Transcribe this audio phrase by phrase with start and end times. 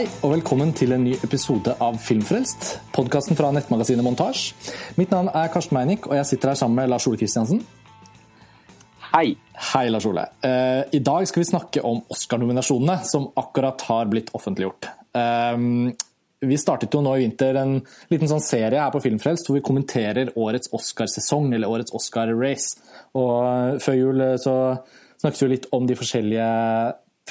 [0.00, 4.46] Hei og velkommen til en ny episode av Filmfrelst, podkasten fra nettmagasinet Montasj.
[4.96, 7.60] Mitt navn er Karsten Meinick, og jeg sitter her sammen med Lars Ole Kristiansen.
[9.10, 9.34] Hei.
[9.66, 10.24] Hei, Lars Ole.
[10.40, 14.88] Eh, I dag skal vi snakke om Oscar-nominasjonene som akkurat har blitt offentliggjort.
[15.20, 15.60] Eh,
[16.48, 17.76] vi startet jo nå i vinter en
[18.08, 22.80] liten sånn serie her på Filmfrelst hvor vi kommenterer årets Oscarsesong, eller årets Oscar-race.
[23.20, 24.56] Og eh, før jul så
[25.20, 26.50] snakket vi litt om de forskjellige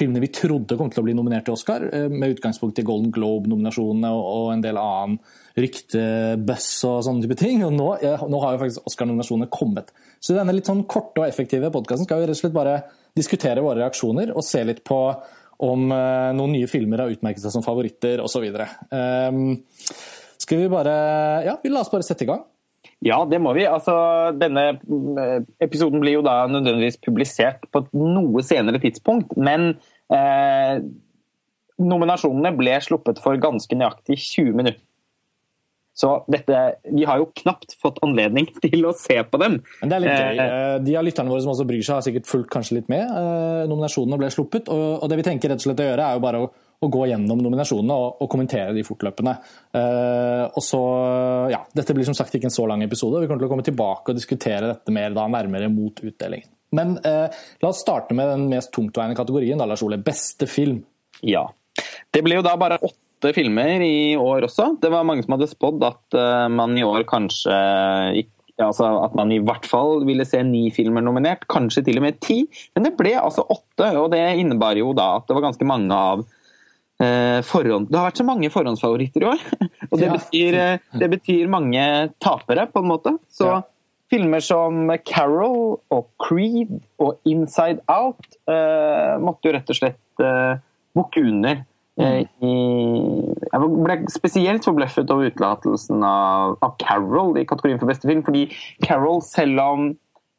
[0.00, 4.10] filmene vi trodde kom til å bli nominert til Oscar, med utgangspunkt i Golden Globe-nominasjonene
[4.16, 5.18] og en del annen
[5.60, 7.64] ryktebøss og sånne type ting.
[7.66, 9.92] Og nå, nå har jo faktisk Oscar-nominasjonene kommet.
[10.18, 12.78] Så i denne litt sånn korte og effektive podkasten skal vi rett og slett bare
[13.16, 15.00] diskutere våre reaksjoner og se litt på
[15.60, 18.46] om noen nye filmer har utmerket seg som favoritter osv.
[18.88, 19.58] Um,
[20.40, 20.94] skal vi bare
[21.44, 22.46] Ja, vi la oss bare sette i gang.
[23.04, 23.64] Ja, det må vi.
[23.64, 23.94] Altså,
[24.36, 24.74] denne
[25.62, 29.72] episoden blir jo da nødvendigvis publisert på et noe senere tidspunkt, men
[30.12, 30.82] eh,
[31.80, 34.84] nominasjonene ble sluppet for ganske nøyaktig 20 minutter.
[36.00, 36.56] Så dette,
[36.94, 39.58] vi har jo knapt fått anledning til å se på dem.
[39.80, 40.42] Men det er litt gøy.
[40.86, 43.08] De av lytterne våre som også bryr seg, har sikkert fulgt kanskje litt med.
[43.68, 46.44] Nominasjonene ble sluppet, og det vi tenker rett og slett å gjøre, er jo bare
[46.44, 49.34] å, å gå gjennom nominasjonene og, og, kommentere de fortløpende.
[50.56, 50.80] Og så,
[51.52, 53.20] ja, Dette blir som sagt ikke en så lang episode.
[53.20, 56.48] Vi kommer til å komme tilbake og diskutere dette mer da nærmere mot utdelingen.
[56.76, 57.26] Men uh,
[57.60, 59.98] la oss starte med den mest tungtveiende kategorien, da, Lars Ole.
[60.02, 60.82] Beste film.
[61.26, 61.48] Ja.
[62.10, 64.74] Det ble jo da bare åtte filmer i år også.
[64.82, 67.56] Det var mange som hadde spådd at uh, man i år kanskje
[68.60, 72.18] altså at man i hvert fall ville se ni filmer nominert, kanskje til og med
[72.20, 72.42] ti.
[72.76, 75.96] Men det ble altså åtte, og det innebar jo da at det var ganske mange
[75.96, 76.39] av uh,
[77.46, 77.88] forhånd...
[77.88, 79.44] Det har vært så mange forhåndsfavoritter i år.
[79.90, 80.16] og det, ja.
[80.16, 81.84] betyr, uh, det, betyr, mange
[82.20, 83.14] tapere, på en måte.
[83.32, 83.58] Så ja.
[84.12, 88.38] filmer som Carol og Creed og Inside Out
[89.24, 90.24] måtte jo rett og slett
[90.98, 91.64] bukke under
[92.00, 92.54] Eh, I,
[93.50, 98.24] jeg ble spesielt forbløffet over utelatelsen av, av, Carol i kategorien for beste film.
[98.26, 98.46] Fordi
[98.86, 99.90] Carol, selv om,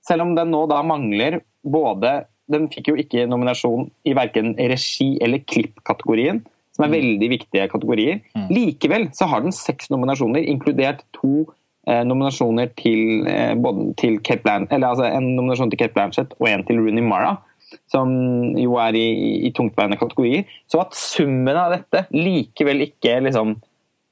[0.08, 5.22] selv om den nå da mangler både Den fikk jo ikke nominasjon i verken regi-
[5.24, 6.42] eller klippkategorien,
[6.76, 6.98] som er mm.
[6.98, 8.22] veldig viktige kategorier.
[8.36, 8.48] Mm.
[8.56, 11.46] Likevel så har den seks nominasjoner, inkludert to
[11.88, 16.36] eh, nominasjoner til, eh, både til Kate Blanchett, eller altså en nominasjon til Kate Blanchett
[16.40, 17.38] og en til Rooney Mara
[17.92, 18.12] som
[18.60, 19.08] jo er i,
[19.48, 20.48] i tungtveiende kategorier.
[20.68, 23.58] Så at summen av dette likevel ikke liksom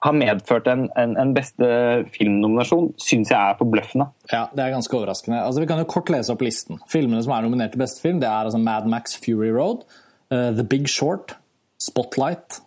[0.05, 1.67] har medført en, en, en beste
[2.15, 4.07] filmnominasjon, syns jeg er forbløffende.
[4.31, 5.41] Ja, det er ganske overraskende.
[5.43, 6.79] Altså, vi kan jo kort lese opp listen.
[6.91, 9.83] Filmene som er nominert til beste film, det er altså Mad Max Fury Road,
[10.31, 11.35] uh, The Big Short,
[11.79, 12.61] Spotlight,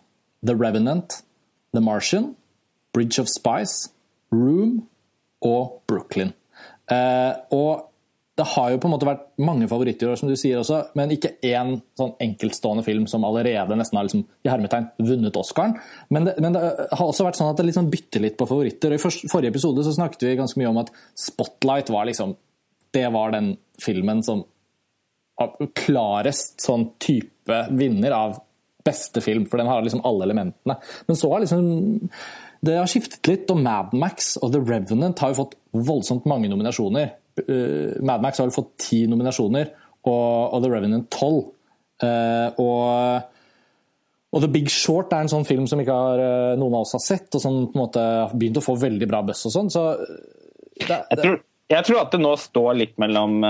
[0.45, 1.21] The Revenant,
[1.73, 2.35] The Martian,
[2.93, 3.89] Bridge of Spice,
[4.31, 4.87] Room
[5.45, 6.33] og Brooklyn.
[6.91, 7.89] Eh, og
[8.33, 11.35] det har jo på en måte vært mange favoritter som du sier også, men ikke
[11.45, 15.75] én sånn enkeltstående film som allerede nesten har liksom, i hermetegn vunnet Oscaren.
[16.09, 18.95] Men det, men det, har også vært sånn at det liksom bytter litt på favoritter.
[18.95, 22.33] og I forrige episode så snakket vi ganske mye om at Spotlight var liksom
[22.93, 24.43] Det var den filmen som
[25.77, 28.35] klarest sånn type vinner av
[28.85, 30.77] beste film, for den har liksom alle elementene.
[31.07, 32.09] Men så har liksom
[32.63, 36.47] det har skiftet litt, og Mad Max og The Revenant har jo fått voldsomt mange
[36.51, 37.11] nominasjoner.
[37.43, 39.73] Uh, Mad Max har jo fått ti nominasjoner,
[40.07, 41.49] og, og, The Revenant tolv.
[42.03, 43.33] Uh, og,
[44.31, 46.95] og, The Big Short er en sånn film som ikke har, uh, noen av oss
[46.95, 49.55] har sett, og som på en måte har begynt å få veldig bra buzz og
[49.57, 49.73] sånn.
[49.73, 51.01] Så det, det...
[51.01, 51.37] Jeg, tror,
[51.73, 53.43] jeg, tror, at det nå står litt mellom,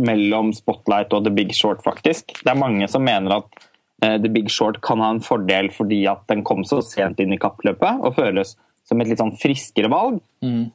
[0.00, 2.38] mellom Spotlight og The Big Short, faktisk.
[2.40, 3.68] Det er mange som mener at
[4.02, 7.40] The Big Short kan ha en fordel fordi at den kom så sent inn i
[7.40, 8.56] kappløpet og føles
[8.88, 10.18] som et litt sånn friskere valg.
[10.44, 10.70] Mm.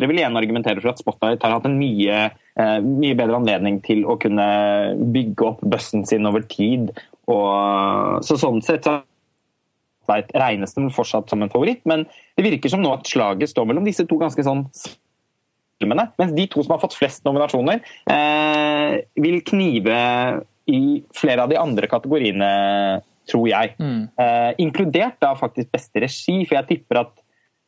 [0.00, 3.80] Det vil igjen argumentere for at Spotlight har hatt en mye, eh, mye bedre anledning
[3.84, 4.46] til å kunne
[5.12, 6.92] bygge opp bussen sin over tid.
[7.28, 9.00] Og, så sånn sett så
[10.00, 13.68] Spotlight regnes den fortsatt som en favoritt, men det virker som nå at slaget står
[13.68, 14.64] mellom disse to ganske sånn
[15.80, 16.08] filmene.
[16.20, 20.00] Mens de to som har fått flest nominasjoner, eh, vil knive
[20.70, 20.82] i
[21.16, 22.50] flere av de andre kategoriene,
[23.30, 23.74] tror jeg.
[23.78, 24.02] Mm.
[24.18, 27.12] Eh, inkludert da faktisk beste regi, for jeg tipper at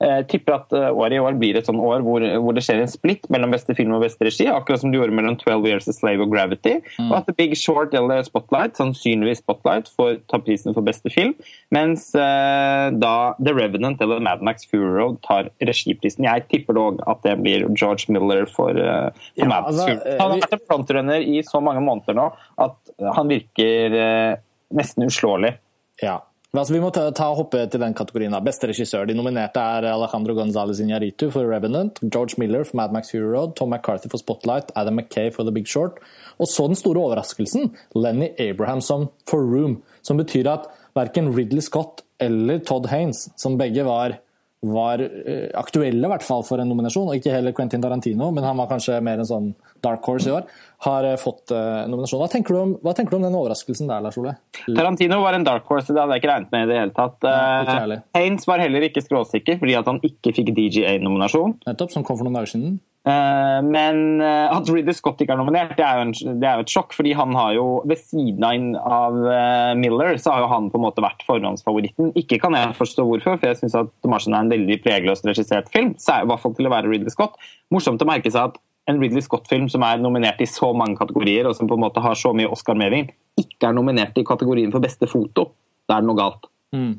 [0.02, 2.64] jeg eh, tipper at eh, året i år blir et sånn år hvor, hvor, det
[2.66, 5.68] skjer en splitt mellom beste film og beste regi, akkurat som du gjorde mellom 12
[5.68, 6.78] Years a Slave og Gravity.
[6.98, 7.10] Mm.
[7.10, 11.36] Og at The Big Short eller Spotlight, sannsynligvis Spotlight, får ta prisen for beste film.
[11.74, 16.26] Mens eh, da The Revenant eller Mad Max Fury Road tar regiprisen.
[16.26, 19.88] Jeg tipper dog at det blir George Miller for, uh, for ja, Mad Max altså,
[19.92, 20.16] Fury.
[20.18, 22.28] Han har vært en frontrunner i så mange måneder nå
[22.62, 24.34] at han virker eh,
[24.74, 25.54] nesten uslåelig.
[26.02, 26.18] Ja,
[26.52, 28.34] Altså, vi må ta, ta hoppe til den kategorien.
[28.34, 28.38] Da.
[28.44, 29.06] Beste regissør.
[29.08, 33.54] De nominerte er Alejandro González Iñárritu for Revenant, George Miller for Mad Max Fury Road,
[33.56, 35.96] Tom McCarthy for Spotlight, Adam Mackay for The Big Short.
[36.36, 39.78] Og så den store overraskelsen, Lenny Abrahamson for Room.
[40.04, 44.18] Som betyr at verken Ridley Scott eller Todd Haines, som begge var,
[44.62, 48.46] var uh, aktuelle i hvert fall for en nominasjon, og ikke heller Quentin Tarantino, men
[48.46, 49.48] han var kanskje mer en sånn
[49.82, 50.46] dark horse i år,
[50.86, 52.22] har uh, fått uh, nominasjon.
[52.22, 54.36] Hva tenker, om, hva tenker, du om, den overraskelsen der, Lars Ole?
[54.68, 57.18] Tarantino var en dark horse, det hadde jeg ikke regnet med i det hele tatt.
[57.26, 61.58] Ja, Haines var heller ikke skråsikker fordi at han ikke fikk DGA-nominasjon.
[61.66, 62.78] Nettopp, som kom for noen dager siden.
[63.02, 66.60] Eh, men eh, at Ridley Scott ikke er nominert, det er, jo en, det er
[66.60, 66.94] jo et sjokk.
[66.94, 70.86] fordi han har jo, Ved siden av eh, Miller så har jo han på en
[70.86, 72.12] måte vært forhåndsfavoritten.
[72.18, 75.96] Ikke kan jeg forstå hvorfor, for jeg syns Martian er en veldig pregløst regissert film.
[75.98, 77.34] i hvert fall til å være Ridley Scott.
[77.74, 78.60] Morsomt å merke seg at
[78.90, 82.02] en Ridley Scott-film som er nominert i så mange kategorier, og som på en måte
[82.02, 85.52] har så mye Oscar-meving, ikke er nominert i kategorien for beste foto.
[85.86, 86.48] Da er det noe galt.
[86.74, 86.96] Mm.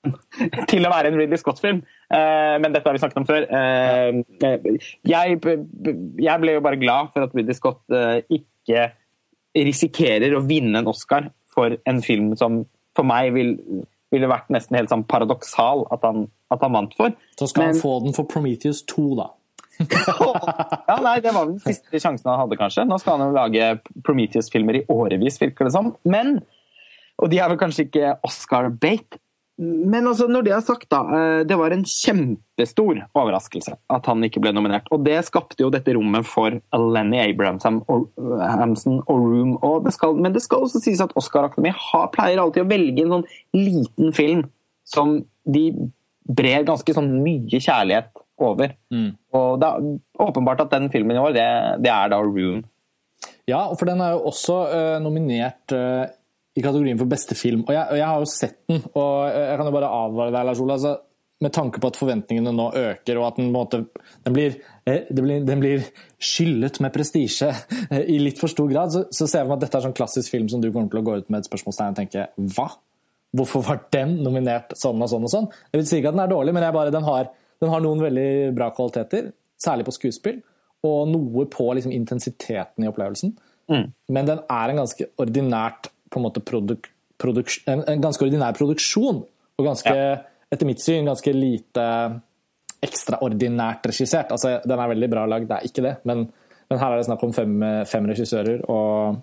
[0.70, 1.82] til å være en Ridley Scott-film.
[2.08, 3.46] Eh, men dette har vi snakket om før.
[3.46, 4.20] Eh,
[5.10, 5.38] jeg,
[6.24, 8.90] jeg ble jo bare glad for at Ridley Scott eh, ikke
[9.56, 12.62] risikerer å vinne en Oscar for en film som
[12.96, 13.56] for meg vil,
[14.14, 17.14] ville vært nesten helt sånn paradoksal at han, at han vant for.
[17.38, 19.30] Så skal men, han få den for Prometheus 2, da.
[20.90, 22.84] ja, nei, Det var den siste sjansen han hadde, kanskje.
[22.88, 23.70] Nå skal han jo lage
[24.06, 25.94] Prometheus-filmer i årevis, virker det som.
[26.04, 26.38] Men,
[27.20, 29.20] og de er vel kanskje ikke Oscar-bate,
[29.60, 31.00] men altså, når det er sagt, da.
[31.16, 34.88] Eh, det var en kjempestor overraskelse at han ikke ble nominert.
[34.94, 39.58] Og det skapte jo dette rommet for Lenny Abrahamson og, og Room.
[39.66, 41.76] Og det skal, men det skal også sies at Oscar-akademiet
[42.14, 43.28] pleier alltid å velge en sånn
[43.58, 44.46] liten film
[44.88, 45.66] som de
[46.30, 48.10] brer ganske sånn mye kjærlighet
[48.40, 48.72] over.
[48.94, 49.10] Mm.
[49.36, 49.90] Og det er
[50.24, 51.48] åpenbart at den filmen i år, det,
[51.84, 52.64] det er da Room.
[53.50, 56.06] Ja, for den er jo også uh, nominert uh,
[56.56, 57.62] i kategorien for beste film.
[57.68, 60.48] Og jeg, og jeg, har jo sett den, og jeg kan jo bare advare deg,
[60.48, 60.76] Lars Ola.
[60.78, 60.96] Altså,
[61.40, 63.78] med tanke på at forventningene nå øker, og at den, måte,
[64.26, 65.86] den, blir, eh, blir, den blir,
[66.20, 67.48] skyllet med prestisje
[67.88, 69.86] eh, i litt for stor grad, så, så ser jeg for meg at dette er
[69.86, 72.26] sånn klassisk film som du kommer til å gå ut med et spørsmålstegn og tenke
[72.56, 72.66] hva?
[73.40, 75.48] Hvorfor var den nominert sånn og sånn og sånn?
[75.70, 77.30] Jeg vil si ikke at den er dårlig, men bare, den, har,
[77.62, 79.30] den, har, noen veldig bra kvaliteter,
[79.60, 80.42] særlig på skuespill,
[80.84, 83.32] og noe på liksom, intensiteten i opplevelsen.
[83.70, 83.86] Mm.
[84.12, 86.90] Men den er en ganske ordinært på en måte produk,
[87.20, 89.22] produk, en, en, ganske ordinær produksjon.
[89.60, 90.18] Og ganske, ja.
[90.50, 91.86] etter mitt syn, ganske lite
[92.80, 94.30] ekstraordinært regissert.
[94.32, 96.24] Altså, den er veldig bra lagd, det er ikke det, men,
[96.70, 97.58] men her er det snakk om fem,
[97.88, 98.64] fem regissører.
[98.72, 99.20] og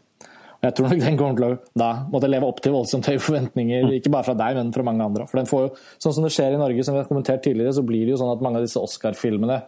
[0.64, 3.84] jeg tror nok den kommer til å da måtte leve opp til voldsomt høye forventninger,
[3.86, 3.96] mm.
[4.00, 5.28] ikke bare fra deg, men fra mange andre.
[5.30, 7.76] For den får jo, sånn som det skjer i Norge, som vi har kommentert tidligere,
[7.78, 9.60] så blir det jo sånn at mange av disse Oscar-filmene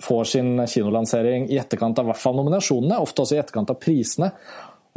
[0.00, 4.30] får sin kinolansering i etterkant av hvert fall nominasjonene, ofte også i etterkant av prisene.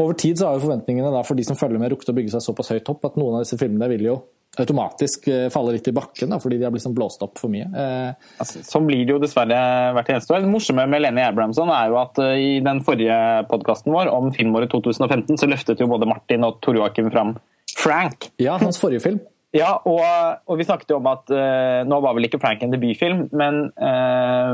[0.01, 2.45] Over tid så har jo forventningene for de som følger med, rukket å bygge seg
[2.45, 4.16] såpass høyt opp at noen av disse filmene vil jo
[4.60, 7.50] automatisk eh, falle litt i bakken da, fordi de har blitt sånn blåst opp for
[7.54, 7.66] mye.
[7.66, 8.30] Eh.
[8.42, 9.57] Altså, sånn blir det jo dessverre
[9.98, 10.44] hvert eneste år.
[10.45, 13.18] Det morsomme med Lenny Abrahamson er jo at uh, i den forrige
[13.50, 17.36] podkasten vår om filmåret 2015, så løftet jo både Martin og Tor Joakim fram
[17.74, 18.30] Frank.
[18.42, 19.24] Ja, hans forrige film.
[19.54, 20.01] Ja, og,
[20.50, 23.68] og, vi snakket jo om at uh, nå var vel ikke Frank en debutfilm, men
[23.78, 24.54] uh,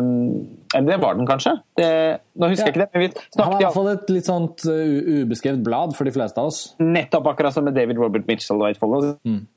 [0.74, 1.56] det var den kanskje?
[1.80, 1.92] Det,
[2.38, 2.72] nå husker ja.
[2.72, 2.90] jeg ikke det.
[2.94, 6.10] men vi snakket Han har i hvert fall et litt sånt uh, ubeskrevet blad for
[6.10, 6.60] de fleste av oss.
[6.82, 9.16] Nettopp akkurat som med David Robert Mitchell og Follows.
[9.26, 9.48] Mm.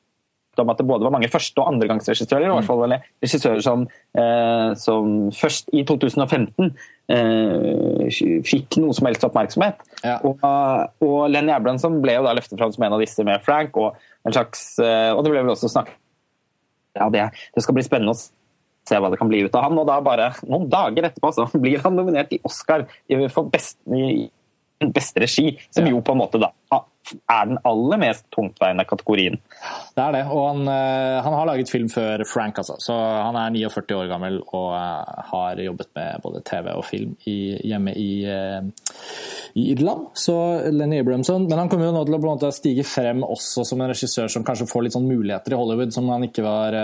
[0.62, 3.86] Om at det både var mange første- og andregangsregissører, i hvert fall eller, regissører som,
[4.76, 6.74] som, først i 2015
[8.44, 9.80] fikk noe som helst oppmerksomhet.
[10.04, 10.18] Ja.
[10.28, 10.44] Og,
[11.08, 13.80] og Lenny Abrahamson ble jo da løftet fram som en av disse med Frank.
[13.80, 15.98] og en slags eh, Og det ble vel også snakket
[16.92, 18.28] ja, det, det, skal bli spennende å se
[18.90, 19.78] hva det kan bli ut av han.
[19.78, 22.86] Og da bare noen dager etterpå så blir han nominert i Oscar
[23.32, 24.28] for best, i
[24.92, 26.50] beste regi, som jo på en måte da
[27.12, 29.38] er den aller mest tungtveiende kategorien.
[29.96, 32.76] Det er det, og han, eh, han, har laget film før Frank, altså.
[32.80, 37.16] Så han er 49 år gammel og eh, har jobbet med både TV og film
[37.26, 37.36] i,
[37.68, 38.62] hjemme i, eh,
[39.54, 40.12] i, Irland.
[40.14, 40.36] Så
[40.70, 43.90] Lenny Abrahamson Men han kommer jo nå til å måte, stige frem også som en
[43.92, 46.78] regissør som kanskje får litt sånn muligheter i Hollywood som han ikke var,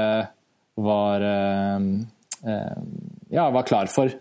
[0.79, 1.25] var
[3.35, 4.13] ja, var klar for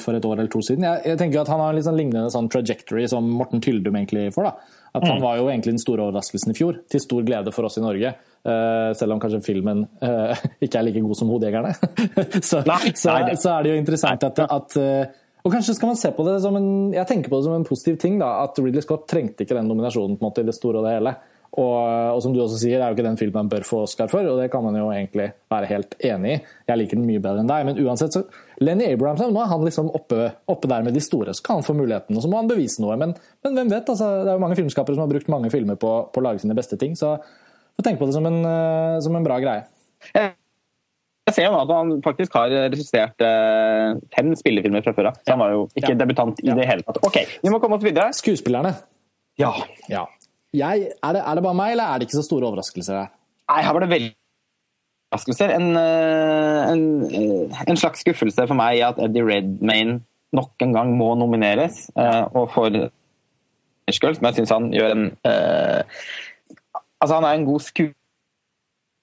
[0.00, 0.86] for et år eller to siden.
[0.88, 4.30] Jeg, jeg tenker at Han har en sånn lignende sånn trajectory som Morten Tyldum egentlig
[4.32, 4.48] får.
[4.48, 5.22] da at han mm.
[5.22, 8.12] var jo egentlig den store overraskelsen i fjor, til stor glede for oss i Norge.
[8.46, 11.74] Uh, selv om kanskje filmen uh, ikke er like god som 'Hodejegerne'.
[12.50, 12.62] så,
[12.94, 16.24] så, så, er det jo interessant at, at uh, Og kanskje skal man se på
[16.26, 19.06] det som en jeg tenker på det som en positiv ting, da, at Ridley Scott
[19.10, 21.14] trengte ikke den nominasjonen på en måte i det store og det hele.
[21.56, 21.76] Og,
[22.12, 24.10] og, som du også sier, det er jo ikke den filmen man bør få Oscar
[24.12, 26.40] for, og det kan man jo egentlig være helt enig i.
[26.68, 28.22] Jeg liker den mye bedre enn deg, men uansett så
[28.60, 31.66] Lenny Abrahamson, nå er han liksom oppe, oppe, der med de store, så kan han
[31.66, 32.98] få muligheten, og så må han bevise noe.
[33.00, 33.14] Men,
[33.46, 33.88] men hvem vet?
[33.88, 36.44] Altså, det er jo mange filmskapere som har brukt mange filmer på, på å lage
[36.44, 39.64] sine beste ting, så få tenke på det som en, uh, som en bra greie.
[40.14, 45.18] Jeg ser jo nå at han faktisk har regissert uh, fem spillefilmer fra før av.
[45.24, 45.98] Så han var jo ikke ja.
[46.04, 46.56] debutant i ja.
[46.56, 47.02] det hele tatt.
[47.04, 48.12] Ok, vi må komme oss videre.
[48.16, 48.72] Skuespillerne.
[49.38, 49.52] Ja.
[49.92, 50.06] ja.
[50.56, 53.10] Jeg, er, det, er, det, bare meg, eller er det ikke så store overraskelser her?
[53.50, 54.12] Nei, her var det veldig
[55.10, 55.52] overraskelser.
[55.52, 60.00] En, eh, en, eh, en, slags skuffelse for meg i at Eddie Redmayne
[60.36, 61.86] nok en gang må nomineres.
[61.96, 62.72] Uh, og for
[63.88, 65.80] Girls, men jeg syns han gjør en uh,
[66.98, 67.94] Altså, han er en god skuespiller.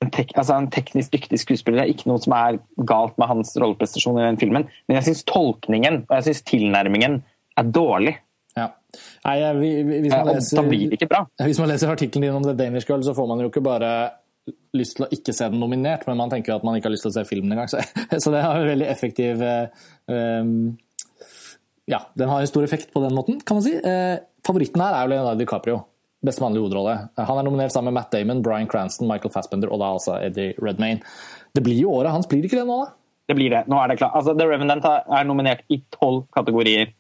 [0.03, 1.79] En, tek, altså en teknisk dyktig skuespiller.
[1.79, 5.07] Det er ikke noe som er galt med hans rolleprestasjon i den filmen, men jeg
[5.07, 7.15] syns tolkningen og jeg synes tilnærmingen
[7.57, 8.17] er dårlig.
[9.25, 11.23] Nei, hvis, man leser, ikke bra.
[11.41, 13.91] Hvis man leser artikkelen din om The Danish Girl, så får man jo ikke bare
[14.77, 16.95] lyst til å ikke se den nominert, men man tenker jo at man ikke har
[16.95, 17.71] lyst til å se filmen engang.
[17.71, 17.81] Så,
[18.23, 20.53] så det har en veldig effektiv um,
[21.89, 23.75] Ja, den har en stor effekt på den måten, kan man si.
[23.81, 25.81] Uh, favoritten her er jo Leonardo DiCaprio.
[26.25, 26.93] Beste mannlige hovedrolle.
[27.19, 30.55] Han er nominert sammen med Matt Damon, Bryan Cranston, Michael Fassbender og da altså Eddie
[30.61, 31.03] Redmayne.
[31.53, 32.93] Det blir jo året hans, blir det ikke det nå, da?
[33.25, 33.63] Det blir det.
[33.71, 34.13] Nå er det klart.
[34.17, 36.91] Altså, The Revenant er nominert i tolv kategorier.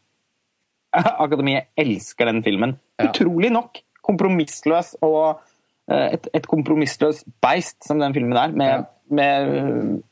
[1.25, 2.77] Akademiet elsker den filmen.
[2.99, 3.09] Ja.
[3.09, 3.81] Utrolig nok.
[4.05, 5.41] Kompromissløs og
[5.91, 8.55] Eh, et, et kompromissløst beist som den filmen er.
[8.57, 9.53] Med, med,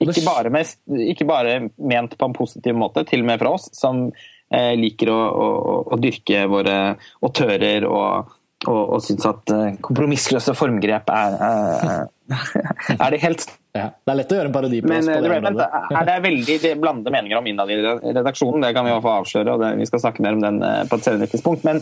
[0.04, 0.76] ikke, bare med,
[1.08, 4.06] ikke, bare ment på en positiv måte, til og med fra oss, som
[4.54, 5.50] eh, liker å, å,
[5.96, 6.78] å, dyrke våre
[7.26, 8.34] autører og,
[8.70, 11.36] og, og syns at eh, kompromissløse formgrep er,
[12.96, 15.42] er, det helt ja, Det er lett å gjøre en parodi på Men, på det,
[15.58, 19.18] det er det veldig blandede meninger om innad i redaksjonen, det kan vi jo få
[19.20, 19.58] avsløre.
[19.58, 21.66] og det, Vi skal snakke mer om den på et senere tidspunkt.
[21.68, 21.82] Men,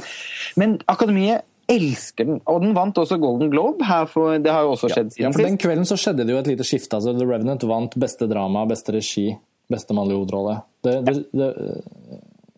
[0.59, 2.41] men Akademiet elsker den.
[2.49, 3.85] Og den vant også Golden Globe.
[4.11, 6.41] for, Det har jo også skjedd siden ja, for Den kvelden så skjedde det jo
[6.41, 6.97] et lite skifte.
[6.97, 9.29] altså The Revenant vant beste drama, beste regi,
[9.71, 10.57] beste mannlige hovedrolle.
[10.83, 11.49] Det, det, det,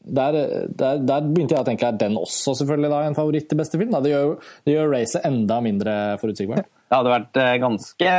[0.03, 3.59] der, der, der, begynte jeg å tenke er den også selvfølgelig da en favoritt til
[3.59, 3.93] beste film?
[3.93, 4.01] Da.
[4.03, 4.33] Det gjør,
[4.67, 6.69] det gjør racet enda mindre forutsigbart.
[6.93, 8.09] Det hadde vært eh, ganske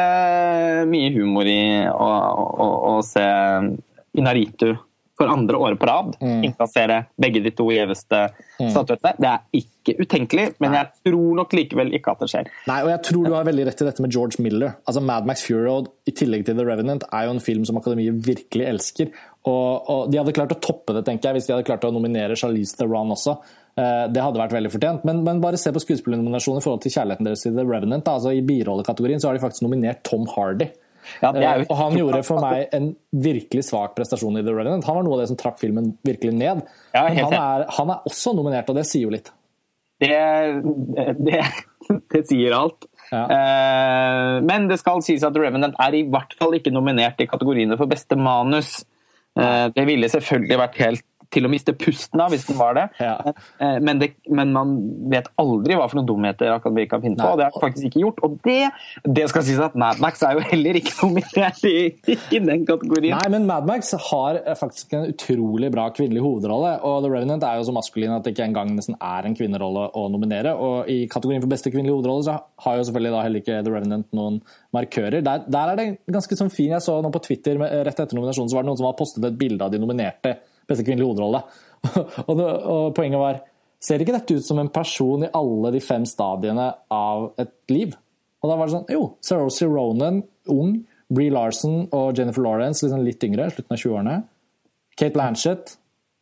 [0.91, 2.09] mye humor i å,
[2.43, 3.23] å, å se
[4.19, 4.73] Inaritu
[5.19, 6.41] for andre året på rad mm.
[6.49, 8.21] innkassere begge de to gjeveste
[8.59, 8.71] mm.
[8.73, 9.15] statuettene.
[9.23, 12.51] Det er ikke utenkelig, men jeg tror nok likevel ikke at det skjer.
[12.71, 14.75] Nei, og jeg tror du har veldig rett i dette med George Miller.
[14.89, 17.79] Altså Mad Max Fury Road i tillegg til The Revenant er jo en film som
[17.79, 19.15] Akademiet virkelig elsker.
[19.45, 21.93] Og, og, De hadde klart å toppe det tenker jeg, hvis de hadde klart å
[21.93, 23.37] nominere Charlize Theron også.
[23.77, 25.05] Eh, det hadde vært veldig fortjent.
[25.09, 28.09] Men, men bare se på skuespillernominasjonen i forhold til kjærligheten deres i The Revenant.
[28.09, 30.71] Altså I birollekategorien så har de faktisk nominert Tom Hardy.
[31.21, 31.67] Ja, jo...
[31.69, 34.87] Og han gjorde for meg en virkelig svak prestasjon i The Revenant.
[34.89, 36.65] Han var noe av det som trakk filmen virkelig ned.
[36.95, 39.29] Ja, Men han er, han er, også nominert, og det sier jo litt.
[40.01, 40.17] Det,
[41.21, 41.43] det,
[42.15, 42.89] det sier alt.
[43.13, 43.27] Ja.
[43.29, 47.29] Uh, men det skal sies at The Revenant er i hvert fall ikke nominert i
[47.31, 48.81] kategoriene for beste manus.
[49.35, 52.87] Uh, det ville selvfølgelig vært helt til å miste pusten av hvis den var det.
[53.03, 53.17] Ja.
[53.59, 54.13] Eh, men, det.
[54.31, 54.75] men, man
[55.13, 58.05] vet aldri hva for noen dumheter Akademi kan finne på, og det har faktisk ikke
[58.05, 58.23] gjort.
[58.27, 58.71] Og det,
[59.19, 61.77] det skal sies at Mad Max er jo heller ikke nominert i,
[62.15, 63.17] i den kategorien.
[63.19, 67.61] Nei, men Mad Max har faktisk en utrolig bra kvinnelig hovedrolle, og The Revenant er
[67.61, 70.55] jo så maskulin at det ikke engang nesten er en kvinnerolle å nominere.
[70.55, 73.75] Og i kategorien for beste kvinnelige hovedrolle så har jo selvfølgelig da heller ikke The
[73.75, 74.41] Revenant noen
[74.75, 75.21] markører.
[75.25, 78.51] Der, der er det ganske sånn fin Jeg så nå på Twitter rett etter nominasjonen
[78.51, 80.37] så var det noen som har postet et bilde av de nominerte
[80.69, 81.43] beste kvinnelige hovedrolle.
[82.29, 83.43] og, og, poenget var
[83.85, 87.91] Ser ikke dette ut som en person i alle de fem stadiene av et liv?
[88.41, 90.79] Og da var det sånn Jo, Sarosi Ronan, ung.
[91.13, 94.15] Bree Larson og Jennifer Lawrence, liksom litt yngre, slutten av 20-årene.
[94.97, 95.75] Kate Blanchett,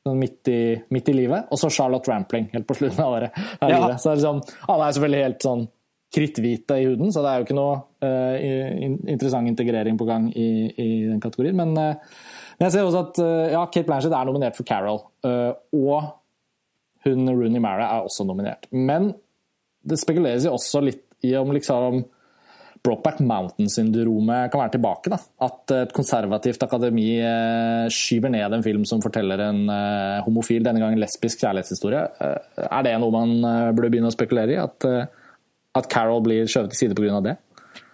[0.03, 0.63] sånn midt i,
[0.95, 1.47] midt i, livet.
[1.55, 3.39] Og så Charlotte Rampling, helt på slutten av året.
[3.63, 3.95] Ja.
[3.95, 5.65] Så er liksom, Alle er selvfølgelig helt sånn
[6.13, 10.51] kritthvite i huden, så det er jo ikke noe uh, interessant integrering på gang i,
[10.69, 11.57] i den kategorien.
[11.57, 12.19] Men uh,
[12.62, 15.00] men jeg ser også at eh, ja, Kate Blanchett er nominert for Carol.
[15.26, 16.12] Eh, og
[17.02, 18.69] hun Rooney Mara er også nominert.
[18.71, 19.09] Men
[19.83, 22.04] det spekuleres jo også litt i om liksom
[22.87, 25.11] Brokeback Mountain-syndromet kan være tilbake.
[25.11, 25.19] da.
[25.42, 29.64] At et konservativt akademi eh, skyver ned en film som forteller en
[30.23, 32.04] homofil, denne gangen lesbisk kjærlighetshistorie.
[32.62, 34.62] Er det noe man burde begynne å spekulere i?
[34.62, 34.87] At,
[35.83, 37.25] at Carol blir skjøvet til side pga.
[37.26, 37.40] det?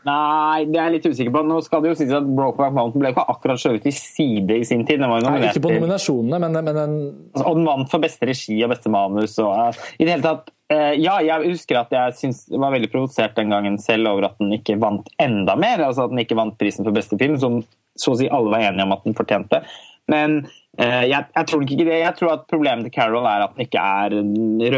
[0.07, 1.41] Nei, det er jeg litt usikker på.
[1.49, 4.67] Nå skal det jo sies at Brokeback Mountain ble ikke akkurat skjøvet til side i
[4.67, 5.03] sin tid.
[5.03, 6.95] Nei, ikke på nominasjonene, men, men den...
[7.33, 9.35] altså, Og den vant for beste regi og beste manus.
[9.43, 12.91] Og, uh, i det hele tatt, uh, ja, jeg husker at jeg syns, var veldig
[12.93, 15.83] provosert den gangen selv over at den ikke vant enda mer.
[15.89, 17.61] altså At den ikke vant prisen for beste film, som
[17.99, 19.65] så å si alle var enige om at den fortjente.
[20.09, 20.45] Men
[20.79, 22.03] uh, jeg, jeg, tror ikke det.
[22.05, 24.21] Jeg tror at problemet til Carol er at den ikke er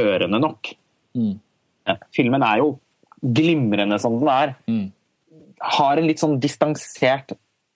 [0.00, 0.72] rørende nok.
[1.12, 1.36] Mm.
[2.14, 2.72] Filmen er jo
[3.20, 4.56] glimrende som den er.
[4.70, 4.88] Mm
[5.60, 7.34] har en litt sånn distansert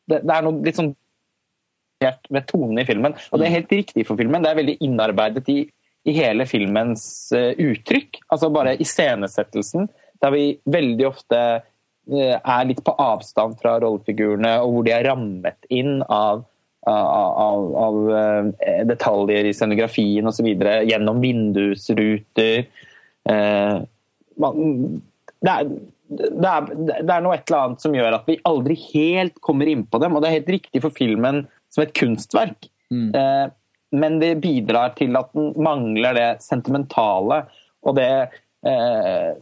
[0.09, 0.95] Det, det er noe litt sånn
[2.05, 3.14] ved tonen i filmen.
[3.33, 4.43] Og det er helt riktig for filmen.
[4.45, 5.61] Det er veldig innarbeidet i,
[6.05, 8.21] i hele filmens uh, uttrykk.
[8.29, 9.88] Altså bare iscenesettelsen,
[10.21, 15.09] der vi veldig ofte uh, er litt på avstand fra rollefigurene, og hvor de er
[15.09, 16.45] rammet inn av,
[16.91, 17.09] av,
[17.47, 20.53] av, av uh, detaljer i scenografien osv.
[20.91, 22.69] gjennom vindusruter.
[23.25, 24.59] man,
[25.41, 25.69] det, er,
[26.08, 26.66] det, er,
[27.00, 30.16] det er noe et eller annet som gjør at vi aldri helt kommer innpå dem.
[30.16, 32.68] Og det er helt riktig for filmen som et kunstverk.
[32.92, 33.08] Mm.
[33.16, 33.46] Eh,
[33.94, 37.44] men det bidrar til at den mangler det sentimentale
[37.84, 38.11] og det
[38.66, 39.34] eh,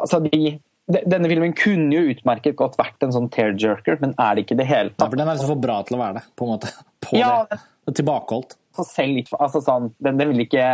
[0.00, 0.54] Altså, de
[0.90, 4.66] denne filmen kunne jo utmerket godt vært en sånn tearjerker, men er det ikke det
[4.66, 5.04] hele tatt.
[5.04, 6.72] Ja, for Den er liksom for bra til å være det, på en måte.
[7.04, 7.60] På ja, det.
[7.96, 8.56] Tilbakeholdt.
[9.10, 10.64] Litt, altså sånn, den, den, vil ikke,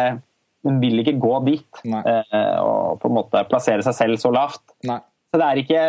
[0.67, 4.63] den, vil ikke, gå dit eh, og på en måte plassere seg selv så lavt.
[4.89, 4.99] Nei.
[5.37, 5.81] Så det er ikke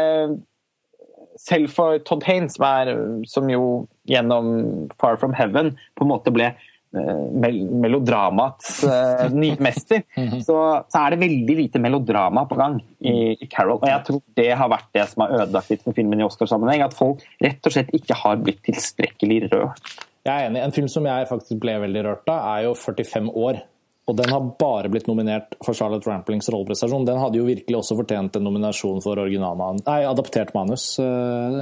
[1.39, 2.89] Selv for Todd Haines, som, er,
[3.29, 6.49] som jo gjennom Far From Heaven på en måte ble
[6.91, 9.27] mel melodramats uh,
[9.59, 10.39] mester, mhm.
[10.41, 13.77] så, så, er det veldig lite melodrama på gang i, i, Carol.
[13.81, 16.85] Og jeg tror det har vært det som har ødelagt litt med filmen i Oscarsammenheng.
[16.87, 19.87] At folk rett og slett ikke har blitt tilstrekkelig rød.
[20.27, 20.63] Jeg er enig.
[20.63, 23.61] En film som jeg faktisk ble veldig rørt av, er jo 45 år.
[24.07, 27.03] Og den har bare blitt nominert for Charlotte Ramplings rolleprestasjon.
[27.07, 30.93] Den hadde jo virkelig også fortjent en nominasjon for nei, adaptert manus.
[31.03, 31.57] Eh,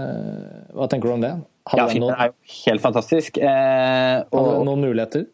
[0.77, 1.33] hva tenker du om det?
[1.65, 3.39] Hadde ja, filmen er jo helt fantastisk.
[3.41, 4.37] Eh, og...
[4.37, 5.25] Hadde den noen muligheter?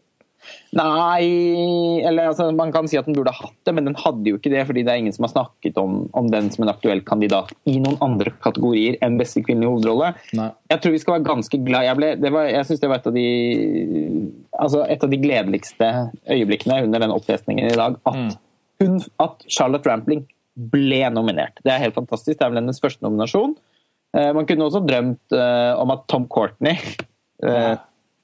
[0.71, 4.37] Nei Eller altså, man kan si at den burde hatt det, men den hadde jo
[4.39, 7.03] ikke det, fordi det er ingen som har snakket om, om den som en aktuell
[7.07, 10.13] kandidat i noen andre kategorier enn beste kvinnelige hovedrolle.
[10.37, 10.47] Nei.
[10.71, 13.09] Jeg tror vi skal være ganske glad Jeg, ble, var, jeg synes det var et
[13.11, 13.27] av de
[14.61, 15.89] altså et av de gledeligste
[16.31, 17.99] øyeblikkene under den opplesningen i dag.
[18.07, 18.31] At, mm.
[18.85, 20.23] hun, at Charlotte Rampling
[20.71, 21.59] ble nominert.
[21.65, 22.37] Det er helt fantastisk.
[22.37, 23.55] Det er vel hennes første nominasjon.
[24.17, 26.75] Eh, man kunne også drømt uh, om at Tom Courtney
[27.45, 27.75] uh,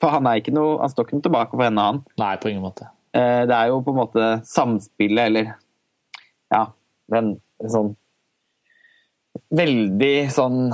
[0.02, 2.02] For han er ikke noe, han står ikke noe tilbake for henne, han.
[2.22, 2.90] Nei, på ingen måte.
[3.16, 5.56] Uh, det er jo på en måte samspillet, eller
[6.54, 6.68] Ja,
[7.14, 7.96] den sånn
[9.54, 10.72] Veldig sånn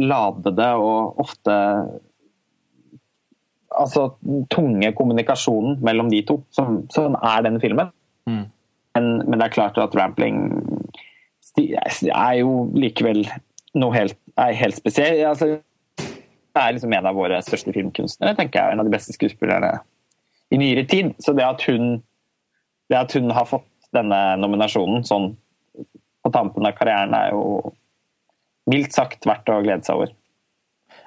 [0.00, 1.54] ladede og ofte
[3.74, 4.06] Altså
[4.54, 7.90] tunge kommunikasjonen mellom de to, som, som er denne filmen.
[8.30, 8.44] Mm.
[8.94, 10.44] Men, men, det er klart at Rampling
[11.58, 13.24] er jo likevel
[13.74, 15.24] noe helt, helt spesielt.
[15.26, 15.58] Altså,
[16.60, 18.74] er liksom en av våre største filmkunstnere, tenker jeg.
[18.74, 19.72] En av de beste skuespillerne
[20.54, 21.14] i nyere tid.
[21.18, 21.96] Så det at hun,
[22.90, 25.32] det at hun har fått denne nominasjonen sånn
[26.24, 27.74] på tampen av karrieren, er jo
[28.70, 30.14] mildt sagt verdt å glede seg over.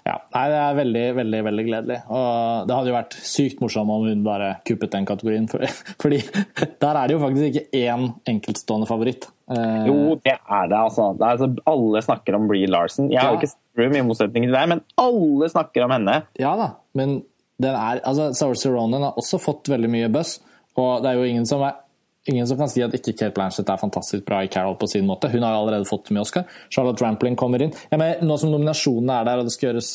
[0.07, 1.97] Ja, nei, Det er veldig veldig, veldig gledelig.
[2.07, 5.47] Og Det hadde jo vært sykt morsomt om hun bare kuppet den kategorien.
[5.51, 5.63] For,
[6.03, 6.21] fordi
[6.83, 9.29] der er det jo faktisk ikke én enkeltstående favoritt.
[9.51, 10.77] Eh, jo, det er det.
[10.77, 11.13] altså.
[11.15, 13.11] Det er, altså alle snakker om Bree Larsen.
[13.13, 16.21] Jeg har jo ikke sett Room i motsetning til deg, men alle snakker om henne.
[16.41, 17.21] Ja da, men
[17.61, 20.37] den er, altså, Saoirse Ronan har også fått veldig mye buzz.
[20.77, 21.79] Og det er jo ingen som er
[22.27, 25.07] ingen som kan si at ikke Kate Blanchett er fantastisk bra i Carol på sin
[25.07, 25.29] måte.
[25.31, 26.43] Hun har allerede fått mye Oscar.
[26.69, 27.71] Charlotte Rampling kommer inn.
[27.87, 29.91] Ja, men nå som nominasjonene er der og det skal gjøres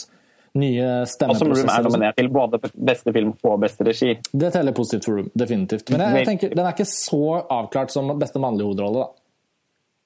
[0.57, 4.15] nye stemmeprosesser Og som Room er nominert til både beste film og beste regi.
[4.33, 5.93] Det teller positivt for Room, definitivt.
[5.93, 9.22] Men jeg, jeg tenker, den er ikke så avklart som beste mannlige hovedrolle, da.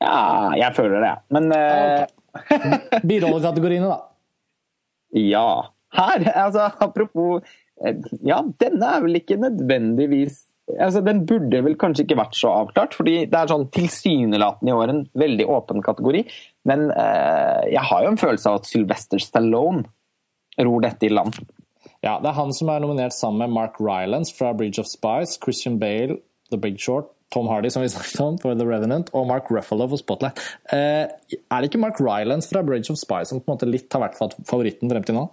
[0.02, 2.02] Ja, jeg føler det, men uh...
[2.37, 3.00] okay.
[3.09, 4.02] Birollekategoriene, da?
[5.16, 5.48] Ja.
[5.96, 7.40] Her, altså apropos
[7.80, 10.42] eh, Ja, denne er vel ikke nødvendigvis
[10.74, 14.76] altså, Den burde vel kanskje ikke vært så avklart, fordi det er sånn tilsynelatende i
[14.76, 16.24] år en veldig åpen kategori.
[16.68, 19.87] Men eh, jeg har jo en følelse av at Sylvester Stallone
[20.66, 21.38] ror dette i land.
[22.04, 25.38] Ja, det er han som er nominert sammen med Mark Rylance fra Bridge of Spies,
[25.42, 26.18] Christian Bale,
[26.50, 29.89] The Big Short, Tom Hardy som vi snakket om for The Revenant, og Mark Ruffalo
[29.91, 30.43] for Spotlight.
[30.75, 33.93] Eh, er det ikke Mark Rylance fra Bridge of Spies som på en måte litt
[33.93, 35.27] har vært favoritten frem til nå?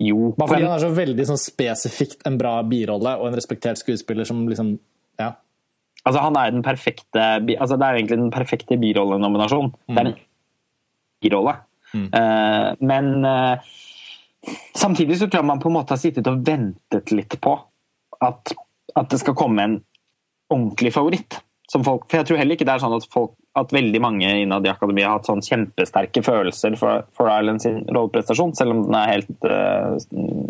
[0.00, 0.32] Jo.
[0.38, 4.28] Bare fordi han er så veldig sånn spesifikt en bra birolle og en respektert skuespiller
[4.28, 4.78] som liksom
[5.20, 5.34] Ja.
[6.00, 7.20] Altså, han er den perfekte
[7.58, 9.74] altså, Det er egentlig den perfekte birollenominasjonen.
[9.88, 9.94] Mm.
[9.94, 10.18] Det er en
[11.20, 11.54] birolle.
[11.92, 12.06] Mm.
[12.14, 13.58] Uh, men uh,
[14.74, 17.52] samtidig så tror jeg man på en måte har sittet og ventet litt på
[18.24, 18.54] at,
[18.96, 19.76] at det skal komme en
[20.50, 21.40] ordentlig favoritt.
[21.70, 24.64] Folk, for jeg tror heller ikke det er sånn at, folk, at veldig mange innad
[24.66, 28.96] i akademiet har hatt sånn kjempesterke følelser for, for Ireland sin rolleprestasjon, selv om den
[28.98, 29.94] er helt uh,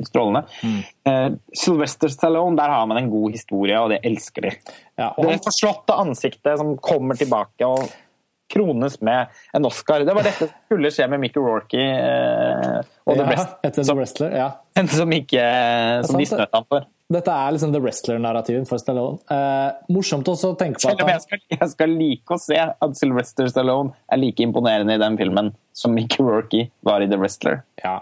[0.06, 0.46] strålende.
[0.64, 0.78] Mm.
[1.04, 4.54] Uh, Sylvester Stallone, der har man en god historie, og det elsker de.
[4.96, 7.84] Ja, og det forslåtte ansiktet som kommer tilbake og
[8.50, 10.06] krones med en Oscar.
[10.08, 13.74] Det var dette som skulle skje med Mickey Rorke uh, og The ja.
[13.84, 14.48] Som, Wrestler ja.
[14.96, 15.44] som, ikke,
[16.08, 16.88] som de snøt ham for.
[17.10, 19.18] Dette er liksom the wrestler-narrativen for Stallone.
[19.34, 21.10] Eh, morsomt også å tenke på at han...
[21.16, 25.18] jeg, skal, jeg skal like å se at Sylvester Stallone er like imponerende i den
[25.18, 27.64] filmen som Mickey Rourke var i The Wrestler.
[27.82, 27.96] Ja,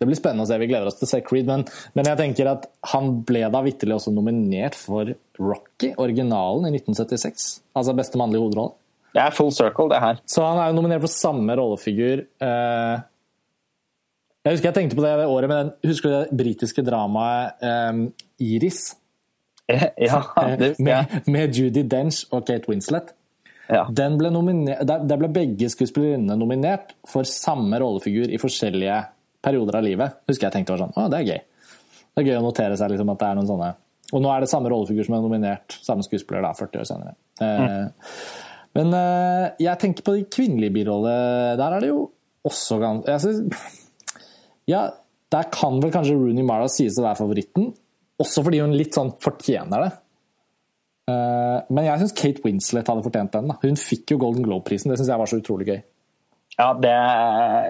[0.00, 0.58] det blir spennende å se.
[0.62, 1.46] Vi gleder oss til å se Creed.
[1.50, 6.74] Men, men jeg tenker at han ble da vitterlig også nominert for Rocky, originalen, i
[6.80, 7.46] 1976.
[7.76, 8.78] Altså beste mannlige hovedrolle.
[9.14, 10.18] Det er full circle, det her.
[10.26, 12.24] Så han er jo nominert for samme rollefigur.
[12.42, 13.04] Eh,
[14.44, 18.00] jeg husker jeg tenkte på det det året, men husker du det britiske dramaet um,
[18.44, 18.86] Iris?
[19.64, 20.76] Ja, det husker jeg.
[20.84, 23.14] Med, med Judy Dench og Kate Winslet.
[23.72, 23.86] Ja.
[23.88, 24.28] Ble
[24.84, 28.98] der ble begge skuespillerinnene nominert for samme rollefigur i forskjellige
[29.44, 30.18] perioder av livet.
[30.28, 31.40] Husker jeg tenkte var sånn Å, det er gøy.
[32.14, 33.70] Det er gøy å notere seg liksom, at det er noen sånne
[34.14, 37.16] Og nå er det samme rollefigur som er nominert, samme skuespiller, da, 40 år senere.
[37.40, 37.46] Mm.
[37.46, 38.10] Eh,
[38.78, 41.56] men eh, jeg tenker på de kvinnelige birollene.
[41.60, 42.04] Der er det jo
[42.44, 43.40] også ganske
[44.70, 44.86] Ja,
[45.32, 47.72] der kan vel kanskje Rooney Mara sies å være favoritten.
[48.22, 49.92] Også fordi hun litt sånn fortjener det.
[51.10, 53.50] Eh, men jeg syns Kate Winslet hadde fortjent den.
[53.50, 53.58] Da.
[53.64, 54.92] Hun fikk jo Golden Globe-prisen.
[54.92, 55.80] Det syns jeg var så utrolig gøy.
[56.54, 56.90] Ja, det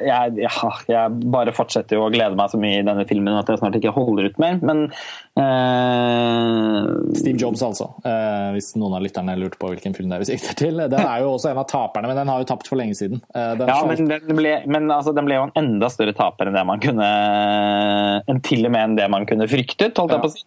[0.04, 3.60] jeg, ja, jeg, bare fortsetter å glede meg så mye i denne filmen at jeg
[3.60, 4.82] snart ikke holder ut mer, men
[5.40, 6.90] uh...
[7.16, 7.88] Steve Jobs, altså.
[8.04, 10.82] Uh, hvis noen av lytterne lurte på hvilken film det er vi sikter til.
[10.92, 13.22] Den er jo også en av taperne, men den har jo tapt for lenge siden.
[13.32, 16.58] Uh, ja, men, den ble, men altså, den ble, jo en enda større taper enn
[16.58, 17.08] det man kunne
[18.28, 20.44] enn til og med enn det man kunne fryktet, holdt jeg på å si.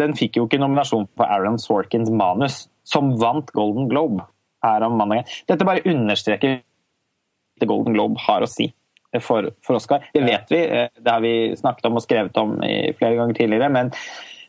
[0.00, 4.24] den fikk jo ikke nominasjon på Aaron Sorkins manus, som vant Golden Globe.
[4.58, 6.58] Dette bare understreker
[7.66, 8.70] Golden Globe har å si
[9.24, 10.04] for, for Oscar.
[10.14, 13.68] Det vet vi, eh, det har vi snakket om og skrevet om flere ganger tidligere.
[13.72, 13.94] men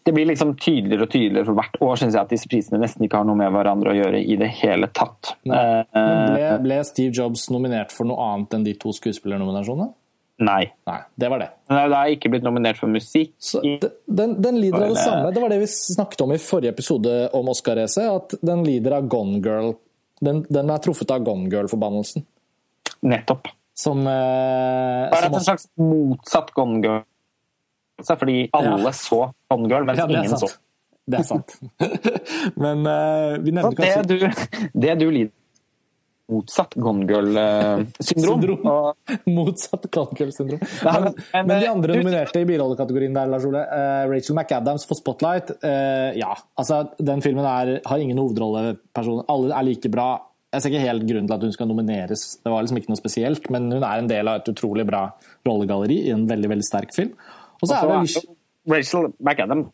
[0.04, 3.04] det blir liksom tydeligere og tydeligere for hvert år synes jeg at disse prisene nesten
[3.06, 5.36] ikke har noe med hverandre å gjøre i det hele tatt.
[5.44, 9.92] Men ble, ble, Steve Jobs nominert for noe annet enn de to skuespillernominasjonene?
[10.40, 10.64] Nei.
[10.88, 11.00] Nei.
[11.20, 11.50] Det var det.
[11.68, 13.36] Nei, det er ikke blitt nominert for musikk.
[13.60, 15.34] Den, den, lider av det samme.
[15.36, 18.08] Det var det vi snakket om i forrige episode om Oscar-racet.
[18.08, 19.74] At den lider av Gone Girl.
[20.24, 22.24] Den, den er truffet av Gone Girl-forbannelsen.
[23.02, 23.48] Nettopp.
[23.80, 27.04] Som, eh, Bare som en slags motsatt Gone Girl.
[28.04, 28.92] Fordi alle ja.
[28.92, 30.50] så Gone Girl, mens ja, ingen så.
[31.10, 31.56] Det er sant.
[32.64, 35.36] Men uh, vi nevner kanskje det du, det du lider
[36.30, 38.66] motsatt Gone Girl-syndrom.
[38.70, 39.12] Og...
[39.38, 40.62] motsatt Gone Girl-syndrom.
[40.86, 43.64] Men, men, de andre nominerte i birollekategorien der, Lars Ole.
[43.66, 45.52] Uh, Rachel McAdams for Spotlight.
[45.64, 49.26] Uh, ja, altså den filmen er, har ingen hovedrollepersoner.
[49.32, 50.12] Alle er like bra
[50.50, 52.24] jeg ser ikke helt grunnen til at hun skal nomineres.
[52.44, 55.04] Det var liksom ikke noe spesielt, men hun er en del av et utrolig bra
[55.46, 57.12] rollegalleri i en veldig veldig sterk film.
[57.60, 58.24] Og så er det
[58.70, 59.68] Rachel McAdam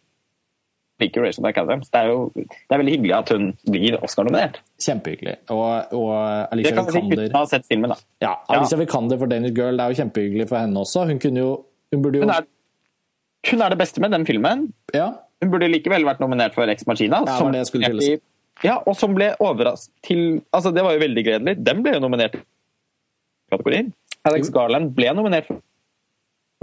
[1.00, 1.90] liker Rachel McAdams.
[1.92, 4.60] Det er jo det er veldig hyggelig at hun blir Oscar-nominert.
[4.82, 5.36] Kjempehyggelig.
[5.56, 6.12] Og, og
[6.56, 7.98] Alicia Vikander Det kan vi si ha sett filmen, da.
[8.24, 8.82] Ja, Alicia ja.
[8.84, 11.08] Vikander for Danish Girl, det er jo kjempehyggelig for henne også.
[11.12, 11.52] Hun kunne jo
[11.94, 12.48] Hun burde jo hun er,
[13.52, 14.70] hun er det beste med den filmen.
[14.94, 15.12] Ja.
[15.44, 17.22] Hun burde likevel vært nominert for Ex Machina.
[17.28, 18.24] Ja, som det jeg skulle til
[18.64, 20.22] ja, og som ble overrasket til
[20.56, 21.56] Altså, det var jo veldig gledelig.
[21.66, 22.44] Den ble jo nominert i
[23.52, 23.92] kategorien.
[24.26, 25.62] Alex Garland ble nominert for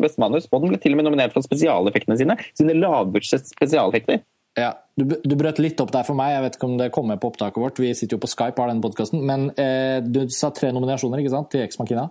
[0.02, 2.38] beste manus, og den ble til og med nominert for spesialeffektene sine.
[2.58, 4.22] Sine lavbudsjett spesialeffekter.
[4.58, 7.20] Ja, du, du, brøt litt opp der for meg, jeg vet ikke om det kommer
[7.20, 7.78] på opptaket vårt.
[7.80, 9.22] Vi sitter jo på Skype og har denne podkasten.
[9.28, 12.10] Men eh, du sa tre nominasjoner ikke sant, til Ex Machina?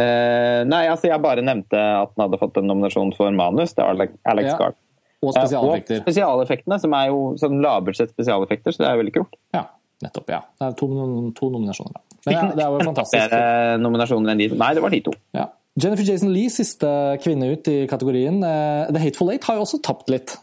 [0.00, 3.76] Eh, nei, altså jeg bare nevnte at den hadde fått en nominasjon for manus.
[3.76, 4.56] Det er Alex, Alex ja.
[4.58, 4.80] Garland.
[5.20, 6.00] Og spesialeffekter.
[6.00, 9.36] Og spesialeffektene, som er jo sånn lavbudsjett spesialeffekter, så det er veldig kult.
[9.56, 9.66] Ja,
[10.06, 10.30] nettopp.
[10.32, 10.40] ja.
[10.56, 10.88] Det er to,
[11.36, 12.00] to nominasjoner.
[12.26, 13.30] Men ja, det er jo fantastisk.
[13.32, 15.14] Flere nominasjoner enn de Nei, det var de to.
[15.36, 15.48] Ja.
[15.80, 16.88] Jennifer Jason Lee, siste
[17.22, 18.40] kvinne ut i kategorien.
[18.44, 20.34] Eh, The Hateful Eight har jo også tapt litt.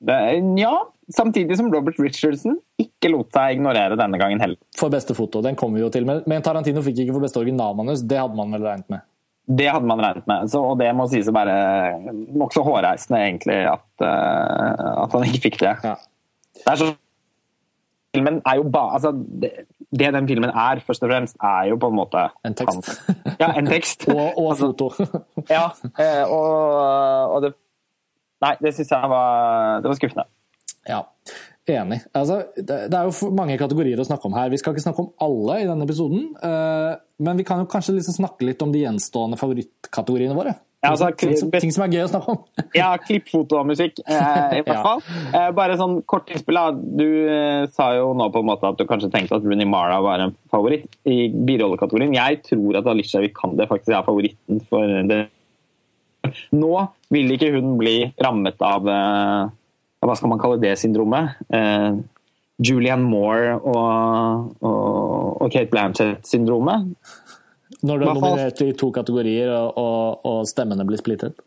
[0.00, 0.16] Det,
[0.60, 0.74] ja,
[1.12, 4.58] samtidig som Robert Richardson ikke lot seg ignorere denne gangen heller.
[4.78, 6.06] For beste foto, den kommer vi jo til.
[6.08, 9.06] Men Tarantino fikk ikke for beste originalmanus, det hadde man vel regnet med?
[9.50, 11.54] Det hadde man regnet med, så, og det må sies å være
[12.38, 15.72] nokså hårreisende egentlig at, uh, at, han ikke fikk det.
[15.82, 15.96] Ja.
[16.60, 16.90] det er så,
[18.14, 19.50] filmen er jo ba, altså, det,
[19.90, 22.92] det, den filmen er, først og fremst, er jo på en måte En tekst.
[23.08, 24.06] Han, ja, en tekst.
[24.14, 24.90] og, og foto.
[25.56, 27.56] ja, eh, og, og det
[28.40, 30.22] Nei, det syns jeg var, det var skuffende.
[30.88, 31.02] Ja.
[31.76, 32.00] Enig.
[32.16, 34.50] Altså, det er jo mange kategorier å snakke om her.
[34.52, 36.30] Vi skal ikke snakke om alle i denne episoden.
[36.36, 40.56] Eh, men vi kan jo kanskje liksom snakke litt om de gjenstående favorittkategoriene våre.
[40.80, 42.38] Ja, altså, ting, som, ting, som, er gøy å snakke om.
[42.80, 45.02] ja, klippfoto og musikk, eh, i hvert fall.
[45.04, 45.42] Ja.
[45.42, 46.60] Eh, bare sånn kort innspill.
[46.96, 47.06] Du
[47.76, 50.34] sa jo nå på en måte at du kanskje tenkte at Rooney Mara var en
[50.52, 52.16] favoritt i birollekategorien.
[52.16, 55.22] Jeg tror at Alicia Vikander faktisk er favoritten for det.
[56.56, 56.74] Nå
[57.12, 58.88] vil ikke hun bli rammet av
[60.08, 61.36] hva skal man kalle det syndromet?
[61.52, 62.00] Eh,
[62.60, 66.90] Julianne Moore og, og, og Kate Blanchett-syndromet.
[67.80, 71.38] Når du er nominert i to kategorier og, og, og, stemmene blir splittet?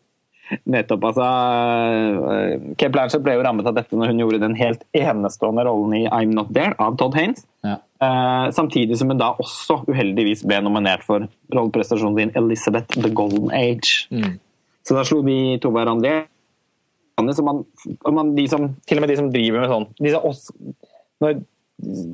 [0.68, 1.06] Nettopp.
[1.08, 5.64] altså uh, Kate Blanchett ble jo rammet av dette når hun gjorde den helt enestående
[5.64, 7.46] rollen i I'm Not There av Todd Haines.
[7.64, 7.78] Ja.
[8.04, 13.54] Eh, samtidig som hun da også uheldigvis ble nominert for rolleprestasjonen din Elizabeth The Golden
[13.56, 14.04] Age.
[14.12, 14.36] Mm.
[14.84, 16.26] Så da slo de to hverandre
[17.22, 17.62] man,
[18.10, 20.64] man, de som, til og med de som driver med sånn disse,
[21.22, 21.38] Når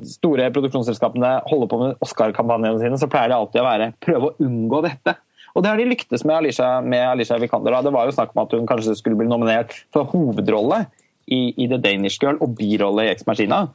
[0.09, 4.45] store produksjonsselskapene holder på med Oscar-kampanjene sine, så pleier det alltid å være prøve å
[4.45, 5.15] unngå dette.
[5.51, 7.75] Og det har de lyktes med Alicia, med Alicia Vikander.
[7.83, 10.85] Det var jo snakk om at hun kanskje skulle bli nominert for hovedrolle
[11.27, 13.65] i, i The Danish Girl og birolle i Ex Machina.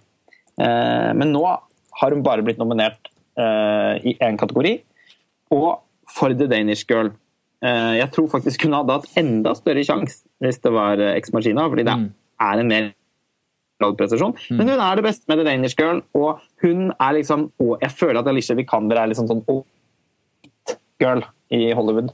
[0.56, 1.44] Eh, men nå
[2.00, 4.78] har hun bare blitt nominert eh, i én kategori.
[5.54, 5.68] Og
[6.16, 7.12] for The Danish Girl.
[7.64, 11.64] Uh, jeg tror faktisk hun hadde hatt enda større sjanse hvis det var Ex Machina,
[11.72, 12.06] fordi det mm.
[12.44, 12.90] er en mer
[13.96, 14.36] prestasjon.
[14.50, 14.58] Mm.
[14.58, 17.92] Men hun er det beste med The Danish Girl, og hun er liksom Og jeg
[17.92, 19.44] føler at Alicia Vikander er liksom sånn
[21.00, 21.20] girl
[21.52, 22.12] i Hollywood.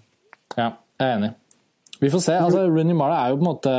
[0.57, 1.33] Ja, jeg er enig.
[2.02, 2.35] Vi får se.
[2.35, 3.72] altså Rooney Mara er jo på en måte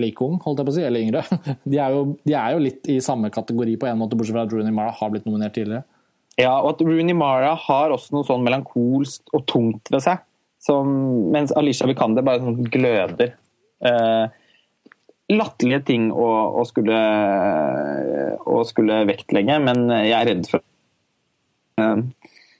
[0.00, 1.20] like ung, holdt jeg på å si, eller yngre.
[1.68, 4.46] De er, jo, de er jo litt i samme kategori på en måte, bortsett fra
[4.46, 5.84] at Rooney Mara har blitt nominert tidligere.
[6.40, 10.24] Ja, og at Rooney Mara har også noe sånn melankolsk og tungt ved seg.
[10.62, 10.92] Som,
[11.34, 13.34] mens Alicia Vikander bare sånn gløder.
[13.82, 14.26] Eh,
[15.32, 16.28] latterlige ting å,
[16.60, 16.98] å, skulle,
[18.46, 20.62] å, skulle, vektlegge, men jeg er redd for
[21.80, 22.02] uh,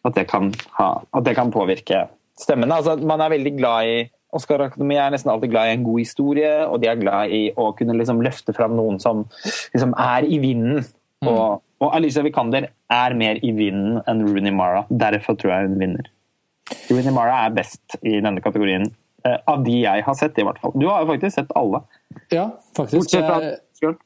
[0.02, 2.06] at, det kan ha, at det kan påvirke
[2.40, 2.80] stemmene.
[2.80, 3.96] Altså, man er veldig glad i
[4.32, 7.42] Oscar Akademiet er nesten alltid glad i en god historie, og de er glad i
[7.52, 9.26] å kunne liksom løfte fram noen som
[9.74, 10.80] liksom er i vinden.
[11.22, 11.28] Mm.
[11.28, 14.86] Og, og, Alicia Vikander er mer i vinden enn Rooney Mara.
[14.88, 16.08] Derfor tror jeg hun vinner.
[16.90, 18.88] Rooney Mara er best i denne kategorien.
[19.22, 20.74] Uh, av de jeg har sett, i hvert fall.
[20.74, 21.84] Du har jo faktisk sett alle.
[22.32, 23.04] Ja, faktisk.
[23.04, 23.38] Bortsett fra
[23.82, 24.00] Girl.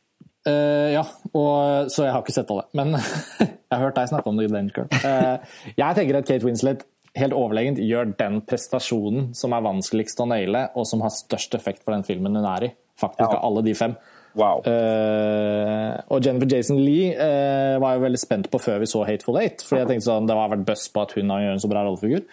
[0.47, 1.03] Uh, ja,
[1.35, 2.67] og, så jeg har ikke sett alle.
[2.77, 2.99] Men
[3.41, 5.01] jeg har hørt deg snakke om The Danger Girl.
[5.01, 6.85] Uh, jeg tenker at Kate Winslet
[7.17, 11.83] helt overlegent gjør den prestasjonen som er vanskeligst å naile, og som har størst effekt
[11.85, 12.75] for den filmen hun er i.
[13.01, 13.97] Faktisk av alle de fem.
[14.37, 14.61] Wow.
[14.69, 19.39] Uh, og Jennifer Jason Lee uh, var jeg veldig spent på før vi så Hateful
[19.41, 19.65] Eight.
[19.65, 21.71] For jeg tenkte sånn, Det har vært buzz på at hun har gjort en så
[21.73, 22.27] bra rollefigur.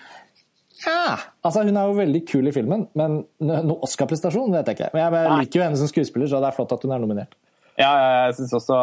[0.84, 1.15] Ja,
[1.46, 4.91] altså Hun er jo veldig kul i filmen, men noen Oscar-prestasjon vet jeg ikke.
[4.96, 7.38] Men jeg liker jo henne som skuespiller, så det er flott at hun er nominert.
[7.80, 7.91] Ja,
[8.28, 8.80] jeg syns også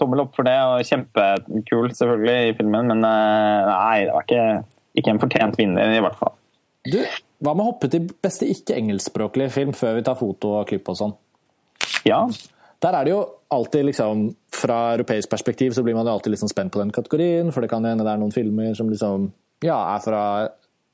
[0.00, 2.90] tommel opp for det, og kjempekul selvfølgelig i filmen.
[2.90, 4.46] Men eh, nei, det var ikke,
[5.00, 6.34] ikke en fortjent vinner, i hvert fall.
[6.84, 6.98] Du,
[7.44, 10.98] hva med å hoppe til beste ikke-engelskspråklige film før vi tar foto og klipp og
[10.98, 11.14] sånn?
[12.08, 12.24] Ja.
[12.84, 13.22] Der er det jo
[13.54, 17.52] alltid liksom Fra europeisk perspektiv så blir man jo alltid liksom spent på den kategorien,
[17.52, 19.30] for det kan hende det er noen filmer som liksom
[19.64, 20.20] ja, er fra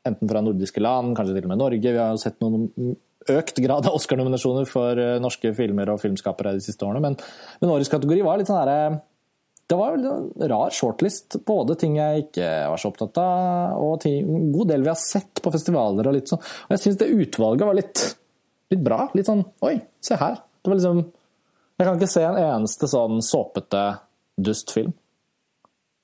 [0.08, 1.92] enten fra nordiske land, kanskje til og med Norge.
[1.92, 2.96] Vi har jo sett noen
[3.30, 7.18] økt grad av Oscar-nominasjoner for eh, norske filmer og filmskapere de siste årene, men,
[7.60, 8.80] men årets kategori var litt sånn herre
[9.70, 11.36] det var en rar shortlist.
[11.46, 14.98] Både ting jeg ikke var så opptatt av, og ting, en god del vi har
[14.98, 16.08] sett på festivaler.
[16.10, 16.40] Og litt sånn.
[16.42, 18.02] Og jeg syns det utvalget var litt,
[18.74, 19.04] litt, bra.
[19.14, 20.40] Litt sånn Oi, se her.
[20.58, 23.84] Det var liksom Jeg kan ikke se en eneste sånn såpete
[24.42, 24.90] dustfilm.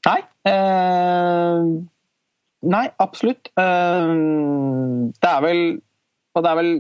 [0.06, 0.20] Nei.
[0.46, 1.66] Eh,
[2.66, 3.50] Nei, absolutt.
[3.59, 5.61] Uh, det er vel
[6.37, 6.72] Og det er vel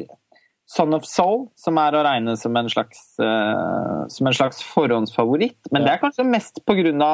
[0.66, 5.70] Son of Soul som er å regne som en slags, uh, som en slags forhåndsfavoritt.
[5.70, 5.86] Men ja.
[5.86, 7.12] det er kanskje mest pga.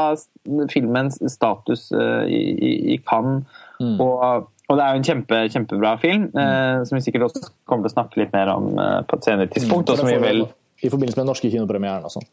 [0.73, 3.45] filmens status uh, i, i Cannes.
[3.77, 4.01] Mm.
[4.01, 6.87] Og, og, det er jo en kjempe, kjempebra film, mm.
[6.89, 9.91] som vi sikkert også kommer til å snakke litt mer om på et senere tidspunkt.
[10.01, 10.23] Mm.
[10.23, 10.45] Vel...
[10.81, 12.25] I forbindelse med den norske kinopremieren og sånn.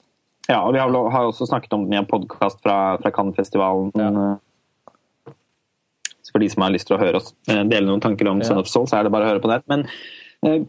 [0.48, 3.92] Ja, og vi har, har også snakket om den i en podkast fra, fra Cannes-festivalen.
[4.00, 4.38] Ja
[6.32, 8.50] for de som har lyst til å høre oss eh, dele noen tanker om ja.
[8.50, 9.66] Son of Soul, så er det bare å høre på nett.
[9.72, 9.86] Men
[10.46, 10.62] eh,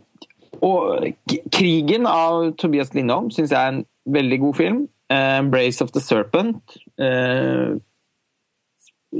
[0.66, 1.06] og
[1.54, 4.80] Krigen av Tobias Lindholm syns jeg er en veldig god film.
[5.10, 6.76] Eh, 'Embrace of the Serpent'.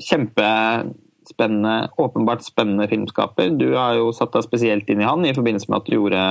[0.00, 0.50] Kjempe
[1.30, 3.52] spennende, åpenbart spennende filmskaper.
[3.58, 6.22] Du har jo satt deg spesielt inn i han i forbindelse med at du gjorde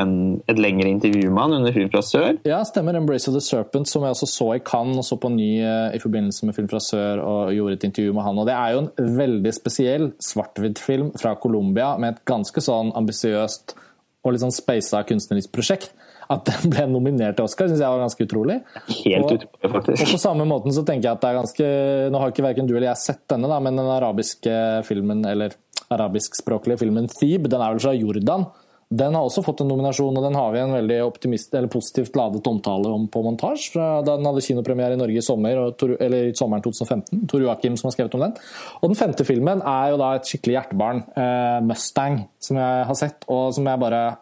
[0.00, 0.14] en,
[0.50, 2.40] et lengre intervju med han under Film fra sør.
[2.48, 2.98] Ja, stemmer.
[2.98, 5.96] 'Embrace of the Serpent', som jeg også så i Cannes og så på ny eh,
[5.96, 8.38] i forbindelse med Film fra sør og gjorde et intervju med han.
[8.38, 13.76] Og Det er jo en veldig spesiell svart-hvitt-film fra Colombia med et ganske sånn ambisiøst
[14.24, 15.94] og litt sånn speisa kunstnerisk prosjekt
[16.30, 18.60] at den ble nominert til Oscar, syns jeg var ganske utrolig.
[19.02, 20.04] Helt og, utrolig, faktisk.
[20.04, 21.68] Og på samme måten så tenker jeg at det er ganske
[22.10, 25.56] Nå har ikke verken du eller jeg sett denne, da, men den arabiske filmen, eller
[25.90, 28.46] arabiskspråklige filmen Thebe, den er vel fra Jordan.
[28.90, 32.90] Den har også fått en nominasjon, og den har vi en veldig positivt ladet omtale
[32.90, 33.78] om på montasje.
[33.78, 35.60] Da den hadde kinopremiere i Norge i sommer,
[35.94, 37.22] eller i sommeren 2015.
[37.30, 38.34] Tor Joakim som har skrevet om den.
[38.80, 42.98] Og den femte filmen er jo da et skikkelig hjertebarn, eh, 'Mustang', som jeg har
[42.98, 44.16] sett, og som jeg bare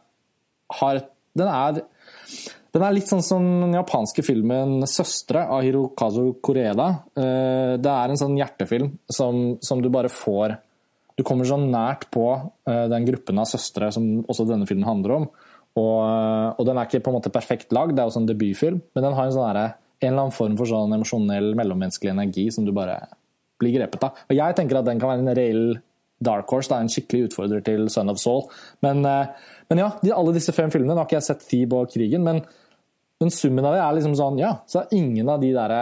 [0.80, 1.00] har
[1.38, 1.82] Den er
[2.74, 6.88] den er litt sånn som den japanske filmen 'Søstre' av Hirokazu Koreda.
[7.16, 10.58] Eh, det er en sånn hjertefilm som, som, du bare får
[11.18, 12.28] Du kommer så nært på
[12.68, 15.24] eh, den gruppen av søstre som også denne filmen handler om.
[15.74, 18.28] Og, eh, og den er ikke på en måte perfekt lagd, det er også en
[18.28, 22.14] debutfilm, men den har en, sånn der, en eller annen form for sånn emosjonell, mellommenneskelig
[22.14, 23.00] energi som du bare
[23.58, 24.22] blir grepet av.
[24.28, 25.64] Og jeg tenker at den kan være en reell
[26.22, 28.46] dark horse, det er en skikkelig utfordrer til Son of Soul.
[28.86, 29.02] Men
[29.68, 32.24] men ja, de, alle disse fem filmene Nå har ikke jeg sett Thieb og krigen,
[32.24, 32.42] men,
[33.20, 35.74] men, summen av det er liksom sånn Ja, så er ingen av de der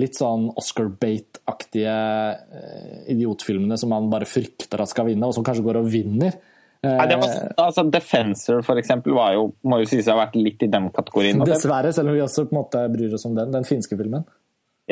[0.00, 5.44] litt sånn Oscar Bate-aktige eh, idiotfilmene som man bare frykter at skal vinne, og som
[5.44, 6.38] kanskje går og vinner.
[6.82, 10.24] Nei, det var, eh, altså Defensor for eksempel, var jo, må jo sies å ha
[10.24, 11.44] vært litt i den kategorien.
[11.50, 13.52] Dessverre, selv om vi også på en måte bryr oss om den.
[13.54, 14.24] Den finske filmen.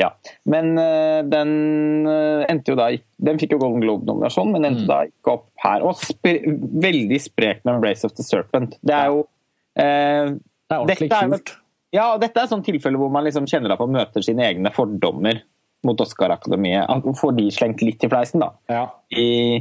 [0.01, 0.09] Ja.
[0.49, 1.51] Men uh, den
[2.07, 2.89] uh, endte jo da
[3.21, 4.89] Den fikk jo Golden Globe-nominasjon, men endte mm.
[4.89, 5.85] da ikke opp her.
[5.85, 6.33] Og sp
[6.87, 8.77] veldig sprek med 'Embrace of the Serpent'.
[8.81, 11.55] Det er jo uh, Det er ordentlig kult.
[11.91, 14.71] Ja, dette er et sånt tilfelle hvor man liksom kjenner at man møter sine egne
[14.71, 15.41] fordommer
[15.83, 16.87] mot Oscar-akademiet.
[17.19, 18.53] Får de slengt litt i fleisen, da.
[18.71, 18.85] Ja.
[19.11, 19.57] I,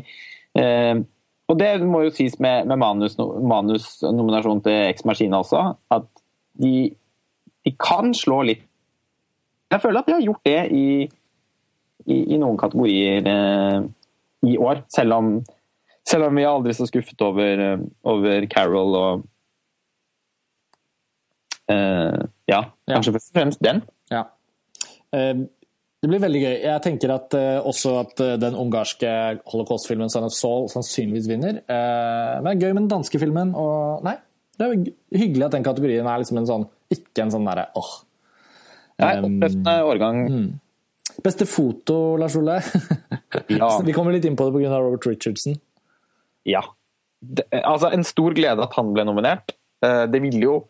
[1.50, 3.16] og det må jo sies med, med manus
[3.98, 6.06] til Ex Machina også, at
[6.62, 6.92] de,
[7.66, 8.62] de kan slå litt
[9.70, 10.86] jeg føler at de har gjort det i,
[12.06, 13.84] i, i noen kategorier eh,
[14.50, 14.82] i år.
[14.90, 15.30] Selv om,
[16.06, 19.22] selv om, vi er aldri så skuffet over, eh, over Carol og
[21.70, 22.18] eh,
[22.50, 23.82] ja, kanskje først og fremst den.
[24.10, 24.26] Ja.
[25.14, 25.46] Eh,
[26.00, 26.54] det blir veldig gøy.
[26.64, 29.10] Jeg tenker at uh, også at uh, den ungarske
[29.52, 31.58] holocaust-filmen Son of Saul sannsynligvis vinner.
[31.60, 33.50] Men det er gøy med den danske filmen.
[33.52, 34.14] Og nei,
[34.56, 37.90] det er hyggelig at den kategorien er liksom en sånn Ikke en sånn derre åh,
[39.00, 40.20] Nei, oppløftende årgang.
[40.30, 40.50] Mm.
[41.24, 42.58] Beste foto, Lars Ole?
[43.60, 43.70] ja.
[43.84, 44.76] Vi kommer litt inn på det pga.
[44.78, 45.58] Robert Richardson.
[46.48, 46.62] Ja.
[47.20, 49.56] Det, altså, en stor glede at han ble nominert.
[49.84, 50.60] Eh, det ville jo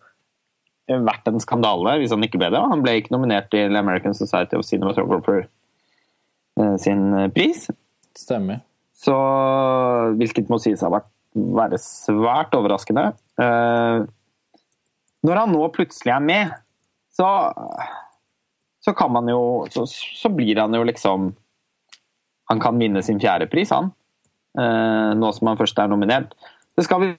[0.90, 2.62] vært en skandale hvis han ikke ble det.
[2.72, 7.68] Han ble ikke nominert til American Society of Cinematographer eh, sin pris.
[8.18, 8.64] Stemmer.
[9.00, 9.14] Så,
[10.18, 13.12] hvilket må sies å være svært overraskende.
[13.40, 14.02] Eh,
[15.26, 16.54] når han nå plutselig er med,
[17.14, 17.28] så
[18.80, 21.32] så kan man jo så, så, blir han jo liksom
[22.50, 23.92] Han kan vinne sin fjerdepris, han.
[24.58, 26.32] Eh, nå som han først er nominert.
[26.74, 27.10] Det skal vi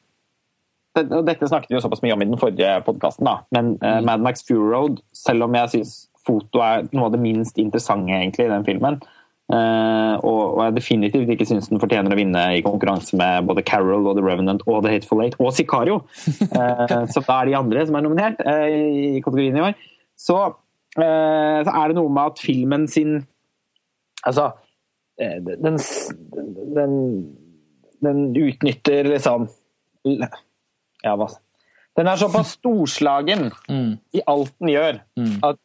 [0.99, 4.09] og Dette snakket vi jo såpass mye om i den forrige podkasten, men eh, mm.
[4.09, 5.93] Mad Max Fury Road, selv om jeg syns
[6.27, 8.97] foto er noe av det minst interessante egentlig i den filmen,
[9.55, 13.63] eh, og, og, jeg definitivt ikke syns den fortjener å vinne i konkurranse med både
[13.63, 16.01] Carol og The Revenant og The Hateful Eight og Sicario,
[17.13, 19.79] Så som er de andre som er nominert uh, i kategorien i år.
[20.19, 23.21] Så Eh, så er det noe med at filmen sin
[24.27, 24.51] Altså
[25.17, 25.79] eh, den,
[26.75, 26.95] den,
[28.03, 29.47] den utnytter liksom
[30.05, 31.29] Ja, hva
[31.97, 33.91] Den er såpass storslagen mm.
[34.13, 35.33] i alt den gjør, mm.
[35.43, 35.59] at,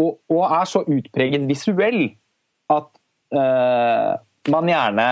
[0.00, 2.02] og, og, er så utpreget visuell
[2.72, 2.90] at
[3.36, 4.12] uh,
[4.52, 5.06] man gjerne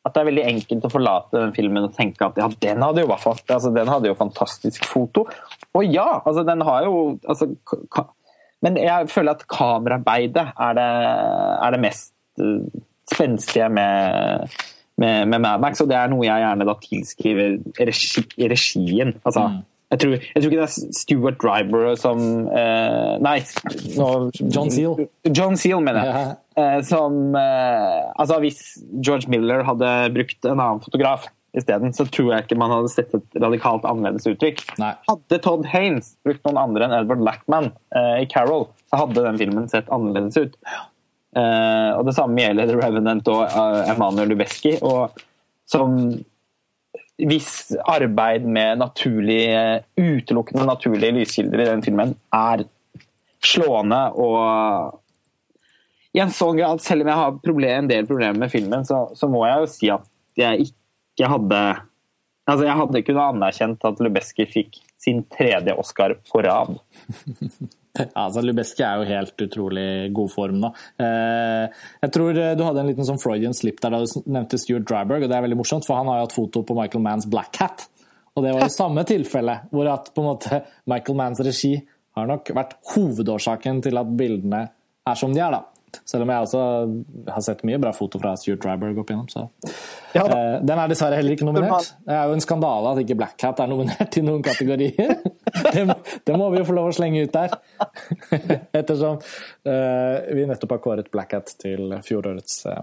[0.00, 3.02] at det er veldig enkelt å forlate den filmen og tenke at ja, den hadde
[3.04, 5.26] jo, altså, den hadde jo fantastisk foto.
[5.76, 6.94] Og ja, altså, den har jo
[7.28, 7.50] altså,
[8.64, 10.90] men jeg føler at kameraarbeidet er det,
[11.64, 14.54] er det mest eh, spenstige med,
[15.00, 19.14] med, med Mad Max, og det er noe jeg gjerne da tilskriver regi, regien.
[19.24, 19.58] Altså, mm.
[19.94, 23.38] jeg, tror, jeg, tror, ikke det er Stuart Driver som eh, Nei,
[23.96, 25.08] no, John Seal.
[25.30, 26.14] John Seal, mener jeg.
[26.14, 26.38] Yeah.
[26.60, 28.62] Eh, som eh, Altså, hvis
[29.00, 33.14] George Miller hadde brukt en annen fotograf isteden, så tror jeg ikke man hadde sett
[33.16, 34.62] et radikalt annerledes uttrykk.
[34.80, 34.92] Nei.
[35.08, 39.40] Hadde Todd Haines brukt noen andre enn Edward Lackman eh, i Carol, så hadde den
[39.40, 40.58] filmen sett annerledes ut.
[41.30, 44.72] Uh, og Det samme gjelder The Revenant og uh, Emanuel Lubezki.
[44.82, 45.14] Og
[45.70, 45.94] som
[47.20, 49.44] hvis arbeid med naturlig,
[50.00, 52.64] utelukkende naturlige lyskilder i den filmen er
[53.44, 54.98] slående og
[56.16, 59.04] i en sånn grad, selv om jeg har problem, en del problemer med filmen, så,
[59.14, 60.08] så må jeg jo si at
[60.40, 60.79] jeg ikke
[61.20, 61.62] ikke hadde
[62.50, 66.80] Altså, jeg hadde kunnet anerkjent at Lubeski fikk sin tredje Oscar på rad.
[68.14, 70.68] Altså Lubeski er jo helt utrolig god form nå.
[71.02, 74.60] Eh, jeg tror eh, du hadde en liten sånn Freudian slip der da du nevnte
[74.62, 77.02] Stuart Dryberg, og det er veldig morsomt, for han har jo hatt foto på Michael
[77.02, 77.88] Manns Black Hat.
[78.38, 81.74] Og det var jo samme tilfelle, hvor at på en måte Michael Manns regi
[82.18, 84.62] har nok vært hovedårsaken til at bildene
[85.10, 85.64] er som de er, da.
[86.08, 86.62] Selv om jeg også
[87.34, 89.28] har sett mye bra foto fra Stuart Dryberg opp igjennom.
[89.30, 89.46] Så.
[90.14, 91.92] Ja, uh, den er dessverre heller ikke nominert.
[92.06, 95.14] Det er jo en skandale at ikke Black Hat er nominert i noen kategorier.
[95.74, 95.84] det,
[96.26, 97.54] det, må vi jo få lov å slenge ut der.
[98.80, 102.82] Ettersom uh, vi nettopp har kåret Black Hat til fjorårets, uh,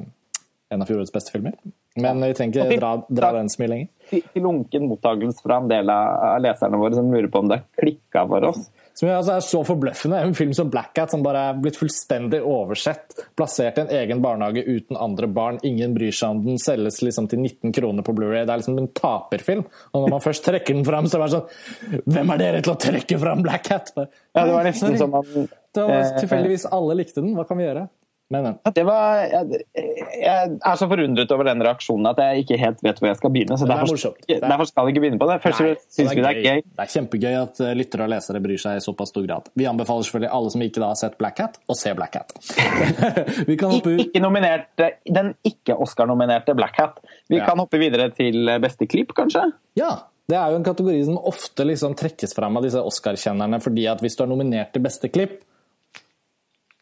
[0.73, 1.59] en av fjorårets beste filmer.
[1.97, 3.93] Men vi trenger ikke dra, dra den så mye lenger.
[4.11, 8.27] Til lunken mottakelse fra en del av leserne våre som lurer på om det klikka
[8.29, 8.67] for oss.
[8.97, 10.19] Som altså er så forbløffende.
[10.25, 13.13] En film som Black Hat som bare er blitt fullstendig oversett.
[13.37, 15.59] Plassert i en egen barnehage uten andre barn.
[15.67, 16.57] Ingen bryr seg om den.
[16.61, 18.47] Selges liksom til 19 kroner på Blu-ray.
[18.47, 19.67] Det er liksom en taperfilm.
[19.91, 22.73] Og når man først trekker den fram, så er det sånn Hvem er dere til
[22.73, 23.93] å trekke fram Black Hat?
[24.01, 24.07] Ja,
[24.41, 27.35] det var nesten som man Det var eh, tilfeldigvis alle likte den.
[27.37, 27.85] Hva kan vi gjøre?
[28.33, 28.55] Men, men.
[28.87, 29.59] Var, jeg,
[30.19, 33.31] jeg, er så forundret over den reaksjonen at jeg ikke helt vet hvor jeg skal
[33.31, 33.55] begynne.
[33.59, 33.95] så Derfor,
[34.27, 35.37] er derfor skal jeg ikke begynne på det.
[35.45, 36.65] Først syns vi det er gøy.
[36.67, 39.47] Det er kjempegøy at eh, lyttere og lesere bryr seg i såpass stor grad.
[39.55, 42.35] Vi anbefaler selvfølgelig alle som ikke da har sett Black Hat, å se Black Hat.
[43.49, 44.03] vi kan hoppe ut.
[44.03, 46.99] Ikke nominerte, den ikke-Oscar-nominerte Black Hat.
[47.31, 47.47] Vi ja.
[47.47, 49.47] kan hoppe videre til beste klipp, kanskje?
[49.79, 49.93] Ja.
[50.27, 54.03] Det er jo en kategori som ofte liksom trekkes fram av disse Oscar-kjennerne, fordi at
[54.03, 55.39] hvis du er nominert til beste klipp,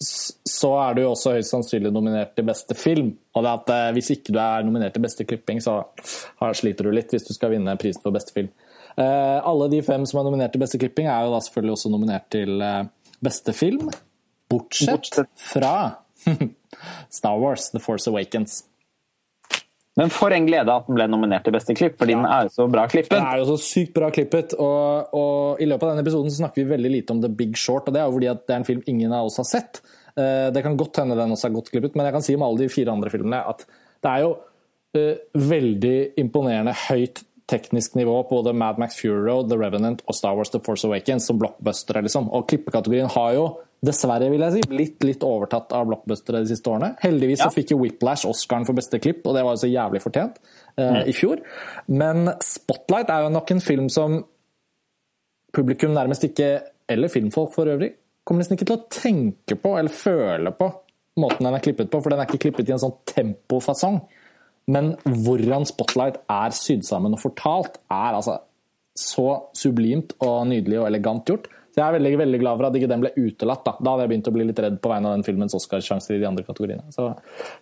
[0.05, 3.13] så er du jo også høyst sannsynlig nominert til beste film.
[3.35, 5.81] Og det at eh, Hvis ikke du er nominert til beste klipping, så
[6.55, 8.51] sliter du litt hvis du skal vinne prisen for beste film.
[8.95, 11.91] Eh, alle de fem som er nominert til beste klipping, er jo da selvfølgelig også
[11.93, 12.83] nominert til eh,
[13.23, 13.89] beste film.
[14.51, 15.75] Bortsett fra
[17.17, 18.63] Star Wars, The Force Awakens.
[19.95, 22.19] Men for en glede at den ble nominert til beste klipp, fordi ja.
[22.19, 23.13] den er jo så bra klippet.
[23.15, 26.41] Den er jo så sykt bra klippet, og, og, i løpet av denne episoden så
[26.41, 28.55] snakker vi veldig lite om The Big Short, og det er jo fordi at det
[28.55, 29.79] er en film ingen av oss har sett.
[30.19, 32.43] Eh, det kan godt hende den også er godt klippet, men jeg kan si om
[32.43, 33.63] alle de fire andre filmene at
[34.03, 39.49] det er jo uh, veldig imponerende høyt teknisk nivå på både Mad Max Fury Road,
[39.49, 42.29] The Revenant og Star Wars The Force Awakens som blockbustere, liksom.
[42.33, 43.47] Og klippekategorien har jo
[43.86, 46.93] dessverre vil jeg si, blitt litt overtatt av blockbustere de siste årene.
[47.03, 47.49] Heldigvis ja.
[47.49, 50.39] så fikk jo Whiplash Oscaren for beste klipp, og det var jo så jævlig fortjent
[50.41, 51.01] eh, mm.
[51.11, 51.43] i fjor.
[51.91, 54.21] Men Spotlight er jo nok en film som
[55.55, 56.49] publikum nærmest ikke,
[56.91, 57.93] eller filmfolk for øvrig,
[58.25, 60.71] kommer nesten ikke til å tenke på eller føle på
[61.21, 64.01] måten den er klippet på, for den er ikke klippet i en sånn tempofasong.
[64.71, 68.39] Men hvordan Spotlight er sydd sammen og fortalt, er altså
[68.95, 71.49] så sublimt og nydelig og elegant gjort.
[71.76, 73.65] Så jeg er veldig, veldig glad for at ikke den ble utelatt.
[73.65, 73.73] Da.
[73.84, 76.19] da hadde jeg begynt å bli litt redd på vegne av den filmens Oscarsjanser i
[76.21, 76.86] de andre kategoriene.
[76.95, 77.09] Så,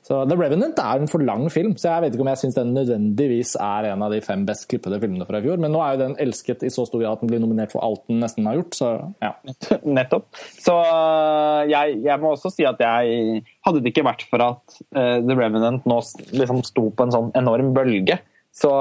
[0.06, 2.58] så, The Revenant er en for lang film, så jeg vet ikke om jeg syns
[2.60, 5.58] den nødvendigvis er en av de fem best klippede filmene fra i fjor.
[5.64, 7.82] Men nå er jo den elsket i så stor grad at den blir nominert for
[7.88, 8.92] alt den nesten har gjort, så
[9.24, 9.32] ja.
[9.98, 10.30] Nettopp.
[10.62, 14.78] Så øh, jeg, jeg, må også si at jeg Hadde det ikke vært for at
[14.94, 15.98] uh, The Revenant nå
[16.36, 18.20] liksom sto på en sånn enorm bølge,
[18.54, 18.74] så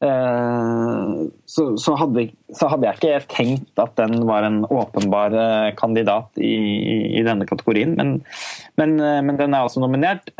[0.00, 2.22] så, så, hadde,
[2.56, 7.24] så, hadde, jeg ikke tenkt at den var en åpenbar eh, kandidat i, i, i
[7.26, 8.14] denne kategorien, men,
[8.80, 10.32] men, eh, men, den er også nominert.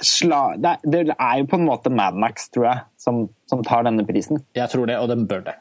[0.00, 3.64] Sla, det, er, det, er, jo på en måte Mad Max, tror jeg, som, som,
[3.66, 4.40] tar denne prisen.
[4.56, 5.58] Jeg tror det, og den bør det.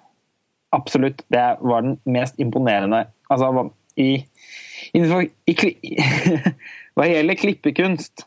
[0.76, 1.26] Absolutt.
[1.32, 3.68] Det var den mest imponerende Altså,
[4.00, 4.22] i,
[4.96, 5.56] innenfor, i
[6.96, 8.24] Hva gjelder klippekunst,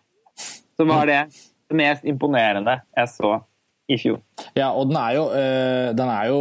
[0.77, 1.23] så var det
[1.71, 3.39] det mest imponerende jeg så
[3.91, 4.21] i fjor.
[4.55, 6.41] Ja, og den er jo, uh, den er jo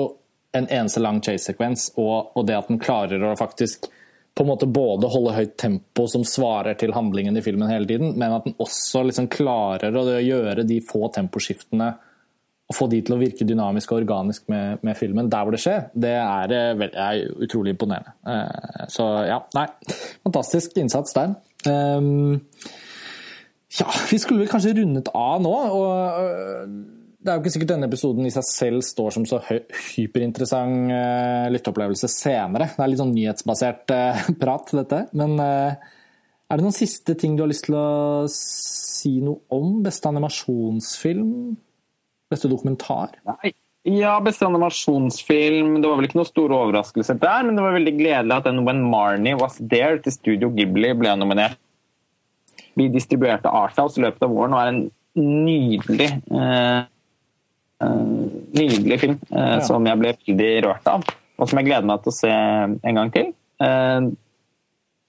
[0.52, 3.90] en eneste lang chase-sekvens, og, og, det at den klarer å faktisk
[4.38, 8.14] på en måte både holde høyt tempo som svarer til handlingen i filmen hele tiden,
[8.18, 11.90] men at den også liksom klarer å gjøre de få temposkiftene
[12.70, 15.62] og få de til å virke dynamisk og organisk med, med filmen der hvor det
[15.64, 18.14] skjer, det er, eh, er utrolig imponerende.
[18.24, 19.66] Uh, så ja, nei.
[20.22, 21.34] Fantastisk innsats der.
[21.66, 22.38] Um,
[23.74, 25.56] ja, vi skulle vel kanskje rundet av nå.
[25.82, 30.92] og det er jo ikke sikkert denne episoden i seg selv står som så hyperinteressant
[30.94, 32.70] uh, lytteopplevelse senere.
[32.72, 35.02] Det er litt sånn nyhetsbasert uh, prat, dette.
[35.20, 35.74] Men uh,
[36.48, 39.82] er det noen siste ting du har lyst til å si noe om?
[39.84, 41.34] Beste animasjonsfilm?
[42.32, 43.18] Beste dokumentar?
[43.28, 43.52] Nei.
[43.90, 45.74] Ja, beste animasjonsfilm.
[45.82, 48.62] Det var vel ikke noen store overraskelser der, men det var veldig gledelig at den
[48.68, 51.60] When Marnie Was There til Studio Ghibli ble nominert.
[52.80, 54.82] Vi distribuerte Arthouse i løpet av våren og er en
[55.20, 56.86] nydelig eh, Eh,
[57.80, 59.62] nydelig film eh, ja.
[59.66, 61.06] som jeg ble veldig rørt av,
[61.40, 63.32] og som jeg gleder meg til å se en gang til.
[63.64, 64.10] Eh,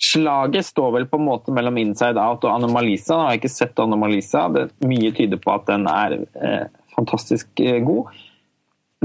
[0.01, 3.17] slaget står vel på en måte mellom Inside Out og Anomalisa.
[3.17, 4.47] Nå har jeg ikke sett Anomalisa.
[4.55, 6.67] Det, mye tyder på at den er eh,
[6.97, 8.21] fantastisk god.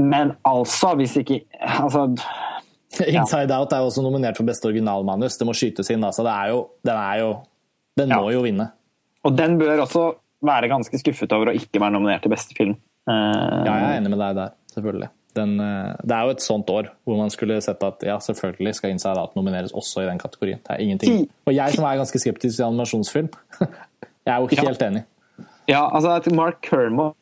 [0.00, 2.08] Men altså, hvis ikke altså,
[3.02, 3.58] Inside ja.
[3.58, 5.36] Out er også nominert for beste originalmanus.
[5.40, 6.04] Det må skytes inn.
[6.06, 6.24] Altså.
[6.24, 7.34] Det er jo, den er jo
[7.96, 8.70] Den må jo vinne.
[9.24, 10.10] Og den bør også
[10.44, 12.76] være ganske skuffet over å ikke være nominert til beste film.
[13.06, 15.10] Ja, jeg er enig med deg der, selvfølgelig.
[15.36, 18.72] Den, eh, det er jo et sånt år hvor man skulle sett at ja, selvfølgelig
[18.78, 20.62] skal Inside Out nomineres også i den kategorien.
[20.64, 21.26] Det er ingenting.
[21.44, 23.28] Og jeg som er ganske skeptisk til animasjonsfilm,
[23.60, 25.04] jeg er jo ikke helt enig.
[25.68, 27.12] Ja, altså Mark Kermo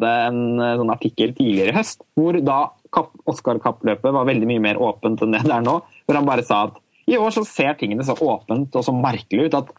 [0.00, 2.62] hadde en eh, sånn artikkel tidligere i høst hvor da
[2.92, 5.78] Oscar-kappløpet var veldig mye mer åpent enn det det er nå.
[6.06, 9.48] Hvor han bare sa at i år så ser tingene så åpent og så merkelig
[9.48, 9.72] ut at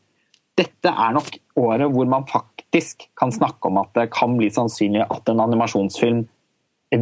[0.60, 4.50] dette er nok året hvor man faktisk faktisk kan snakke om at det kan bli
[4.50, 6.26] sannsynlig at en animasjonsfilm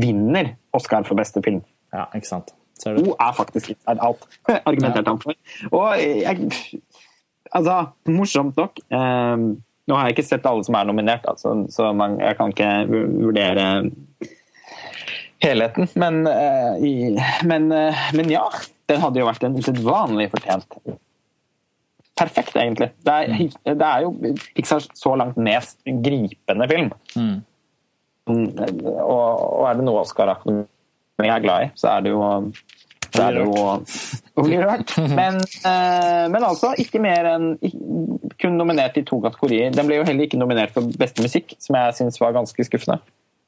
[0.01, 1.61] vinner Oscar for beste film.
[1.93, 2.51] Ja, ikke sant.
[2.79, 3.05] Ser du?
[3.05, 4.27] Hun er faktisk Inside Out,
[4.67, 5.33] argumenterte han for.
[5.71, 6.51] Og jeg,
[7.51, 9.37] altså, morsomt nok eh,
[9.89, 12.67] Nå har jeg ikke sett alle som er nominert, altså, så man, jeg kan ikke
[12.91, 13.65] vurdere
[15.41, 15.87] helheten.
[15.99, 18.45] Men, eh, men, eh, men ja,
[18.87, 20.77] den hadde jo vært en usedvanlig fortjent
[22.21, 22.91] perfekt, egentlig.
[23.05, 23.77] Det er, mm.
[23.79, 26.91] det er, jo Pixars så langt mest gripende film.
[27.15, 27.39] Mm.
[28.31, 32.21] Og, og, er det noe Oscar-akademi er glad i, så er det jo
[33.11, 34.93] det er jo å bli rørt.
[35.11, 37.49] Men, eh, men, altså, ikke mer enn
[38.39, 39.73] kun nominert i to kategorier.
[39.75, 43.01] Den ble jo heller ikke nominert for beste musikk, som jeg syns var ganske skuffende.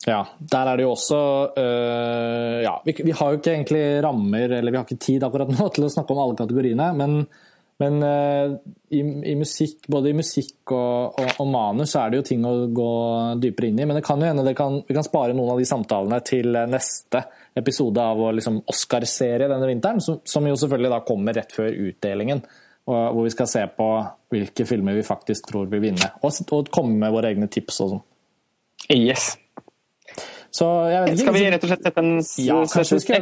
[0.03, 1.17] Ja, der er det jo også
[1.55, 5.53] øh, Ja, vi, vi, har jo ikke egentlig rammer, eller vi har ikke tid akkurat
[5.53, 7.21] nå til å snakke om alle kategoriene, men
[7.84, 8.55] men uh,
[8.89, 12.47] i, i, musikk, både i musikk og, og, og, manus så er det jo ting
[12.47, 12.89] å gå
[13.43, 13.88] dypere inn i.
[13.89, 17.25] Men det kan jo hende kan, vi kan spare noen av de samtalene til neste
[17.59, 21.75] episode av vår liksom, Oscar-serie denne vinteren, som, som, jo selvfølgelig da kommer rett før
[21.89, 22.43] utdelingen.
[22.86, 23.89] hvor vi skal se på
[24.34, 27.93] hvilke filmer vi faktisk tror vil vinne, og, og komme med våre egne tips og
[27.93, 28.03] sånn.
[28.91, 29.31] Yes.
[30.53, 32.57] Så jeg vet ikke, Skal vi rett og slett sette en ja,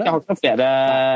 [0.01, 0.07] det.
[0.07, 0.71] Jeg har ikke noen flere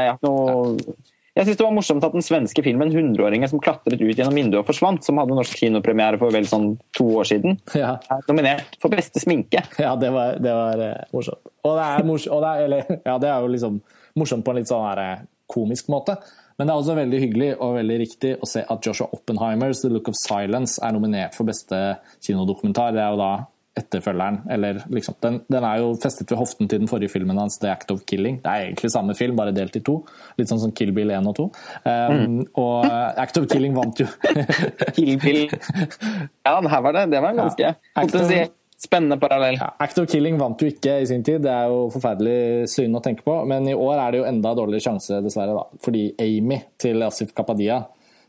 [0.06, 0.96] jeg har noe...
[1.36, 4.62] Jeg syns det var morsomt at den svenske filmen 'Hundreåringen som klatret ut gjennom vinduet
[4.62, 7.98] og forsvant', som hadde norsk kinopremiere for vel sånn to år siden, ja.
[8.00, 9.66] er nominert for beste sminke.
[9.76, 11.44] Ja, det var, det var uh, morsomt.
[11.68, 13.82] Og det er, mors og det er, eller, ja, det er jo liksom
[14.16, 16.16] morsomt på en litt sånn her, eh, komisk måte.
[16.56, 19.92] Men det er også veldig hyggelig og veldig riktig å se at Joshua Oppenheimers 'The
[19.92, 21.82] Look of Silence' er nominert for beste
[22.24, 22.96] kinodokumentar.
[22.96, 23.34] Det er jo da
[23.76, 24.40] etterfølgeren.
[24.52, 27.72] Eller liksom den, den, er jo festet ved hoften til den forrige filmen hans, 'The
[27.72, 28.40] Act of Killing'.
[28.44, 29.98] Det er egentlig samme film, bare delt i to.
[30.40, 31.48] Litt sånn som Kill Bill 1 og 2.
[31.86, 32.38] Um, mm.
[32.62, 32.86] Og
[33.24, 34.08] Act of Killing vant jo
[34.96, 37.10] Kill Bill Ja, her var det.
[37.12, 38.48] Det var en ganske ja.
[38.80, 39.60] spennende parallell.
[39.60, 42.96] Ja, Act of Killing vant jo ikke i sin tid, det er jo forferdelig synd
[42.96, 43.42] å tenke på.
[43.50, 45.84] Men i år er det jo enda dårligere sjanse, dessverre, da.
[45.84, 47.84] Fordi Amy til Asif Kapadia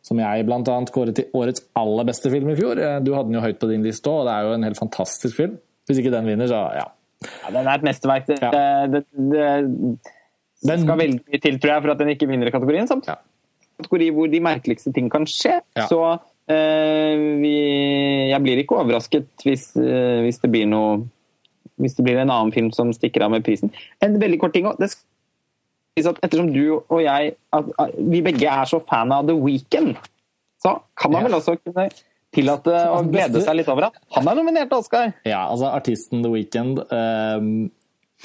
[0.07, 0.77] som jeg bl.a.
[0.95, 2.79] kåret til årets aller beste film i fjor.
[2.79, 4.67] Eh, du hadde den jo høyt på din liste òg, og det er jo en
[4.69, 5.57] helt fantastisk film.
[5.87, 6.85] Hvis ikke den vinner, så ja.
[7.27, 8.29] ja den er et mesterverk.
[8.29, 8.53] Det, ja.
[8.93, 9.49] det, det,
[10.67, 12.91] det skal veldig mye til, tror jeg, for at den ikke vinner i kategorien.
[12.91, 13.19] Samt ja.
[13.81, 15.59] kategori hvor de merkeligste ting kan skje.
[15.79, 15.89] Ja.
[15.91, 16.01] Så
[16.53, 17.57] eh, vi,
[18.31, 21.05] jeg blir ikke overrasket hvis, eh, hvis, det blir noe
[21.83, 23.75] Hvis det blir en annen film som stikker av med prisen.
[24.01, 24.79] En veldig kort ting òg
[26.05, 29.97] at ettersom du og jeg at, at vi begge er så fan av The Weekend,
[30.61, 31.89] så kan man vel også kunne
[32.37, 35.15] tillate å glede seg litt over at han er nominert til Oscar.
[35.25, 37.51] Ja, altså artisten The Weekend um,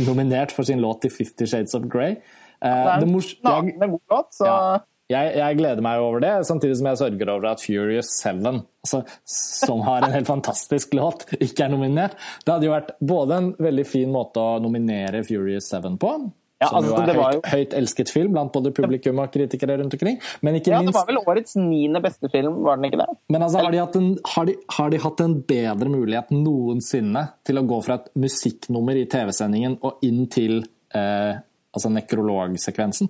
[0.04, 2.18] nominert for sin låt til Fifty Shades of Grey.
[2.60, 4.64] Uh, det er en god låt, så ja.
[5.12, 9.02] Jeg, jeg, gleder meg over det, samtidig som jeg sørger over at Furious 7, altså,
[9.28, 12.16] som har en helt fantastisk låt, ikke er nominert.
[12.46, 16.14] Det hadde jo vært både en veldig fin måte å nominere Furious 7 på,
[16.62, 17.42] ja, som altså, jo er høyt, jo...
[17.52, 20.20] høyt, elsket film blant både publikum og kritikere rundt omkring.
[20.46, 20.94] Men ikke ja, minst...
[20.94, 23.08] det var vel årets niende beste film, var den ikke det?
[23.34, 27.62] Men altså, har de, en, har, de, har de, hatt en bedre mulighet noensinne til
[27.62, 30.62] å gå fra et musikknummer i TV-sendingen og inn til
[30.94, 31.34] eh,
[31.74, 33.10] altså nekrologsekvensen?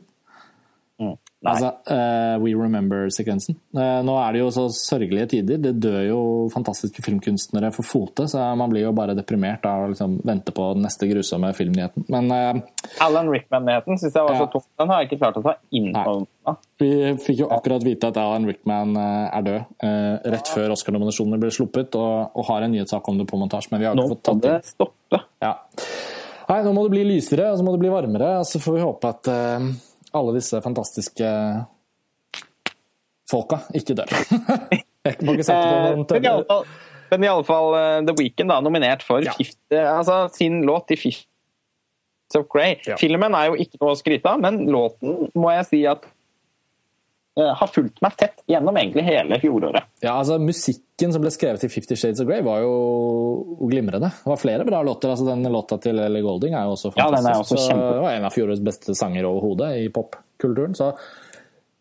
[1.02, 1.18] Mm.
[1.42, 3.56] Altså, uh, We Remember-sekvensen.
[3.74, 5.58] Uh, nå er det jo så sørgelige tider.
[5.64, 6.20] Det dør jo
[6.54, 10.68] fantastiske filmkunstnere for fote, så man blir jo bare deprimert av å liksom, vente på
[10.76, 12.06] den neste grusomme filmnyheten.
[12.14, 12.62] Men uh,
[13.02, 14.68] Alan Rickman-nyheten syns jeg var så tung.
[14.78, 16.56] Den har jeg ikke klart å ta inn på.
[16.82, 16.94] Vi
[17.26, 19.86] fikk jo akkurat vite at Alan Rickman er død
[20.34, 23.82] rett før Oscar-nominasjonene ble sluppet, og, og, har en nyhetssak om det på montasje, men
[23.82, 24.50] vi har ikke fått tatt det.
[24.50, 25.26] Nå må det stoppe.
[25.42, 25.56] Ja.
[26.52, 28.78] Nei, nå må det bli lysere, og så må det bli varmere, og så får
[28.78, 29.32] vi håpe at
[30.18, 31.28] alle disse fantastiske
[33.32, 34.12] folka ikke dør.
[35.08, 36.62] Jeg kan ikke sette på noen tørre.
[37.12, 39.34] Men iallfall uh, The Weeknd er nominert for ja.
[39.36, 42.80] 50, altså, sin låt til 'Fifty of Grey'.
[42.88, 42.96] Ja.
[43.00, 46.06] Filmen er jo ikke noe å skryte av, men låten må jeg si at
[47.40, 49.88] har fulgt meg tett gjennom egentlig hele fjoråret.
[50.04, 54.12] Ja, altså Musikken som ble skrevet til 'Fifty Shades of Grey' var jo glimrende.
[54.12, 55.10] Det var flere bra låter.
[55.10, 57.16] altså Den låta til Ellie Golding er jo også fantastisk.
[57.16, 57.94] Ja, den er også kjempe...
[57.94, 60.76] Det var en av fjorårets beste sanger overhodet i popkulturen.
[60.76, 60.92] så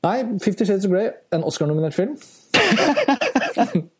[0.02, 2.16] Nei, 'Fifty Shades of Grey', en Oscar-nominert film.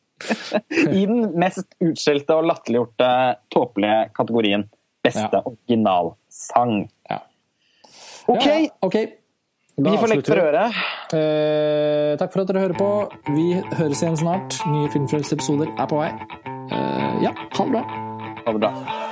[1.01, 3.09] I den mest utskjelte og latterliggjorte
[3.53, 4.69] tåpelige kategorien
[5.03, 5.43] beste ja.
[5.45, 6.91] originalsang.
[7.09, 7.19] Ja.
[8.27, 8.47] OK.
[8.47, 9.07] Ja, okay.
[9.77, 10.81] Vi får legge for øret.
[11.15, 12.91] Eh, takk for at dere hører på.
[13.35, 13.47] Vi
[13.79, 14.59] høres igjen snart.
[14.69, 16.11] Nye Filmfrelst-episoder er på vei.
[16.71, 17.85] Eh, ja, ha det bra.
[18.45, 19.10] Ha det bra.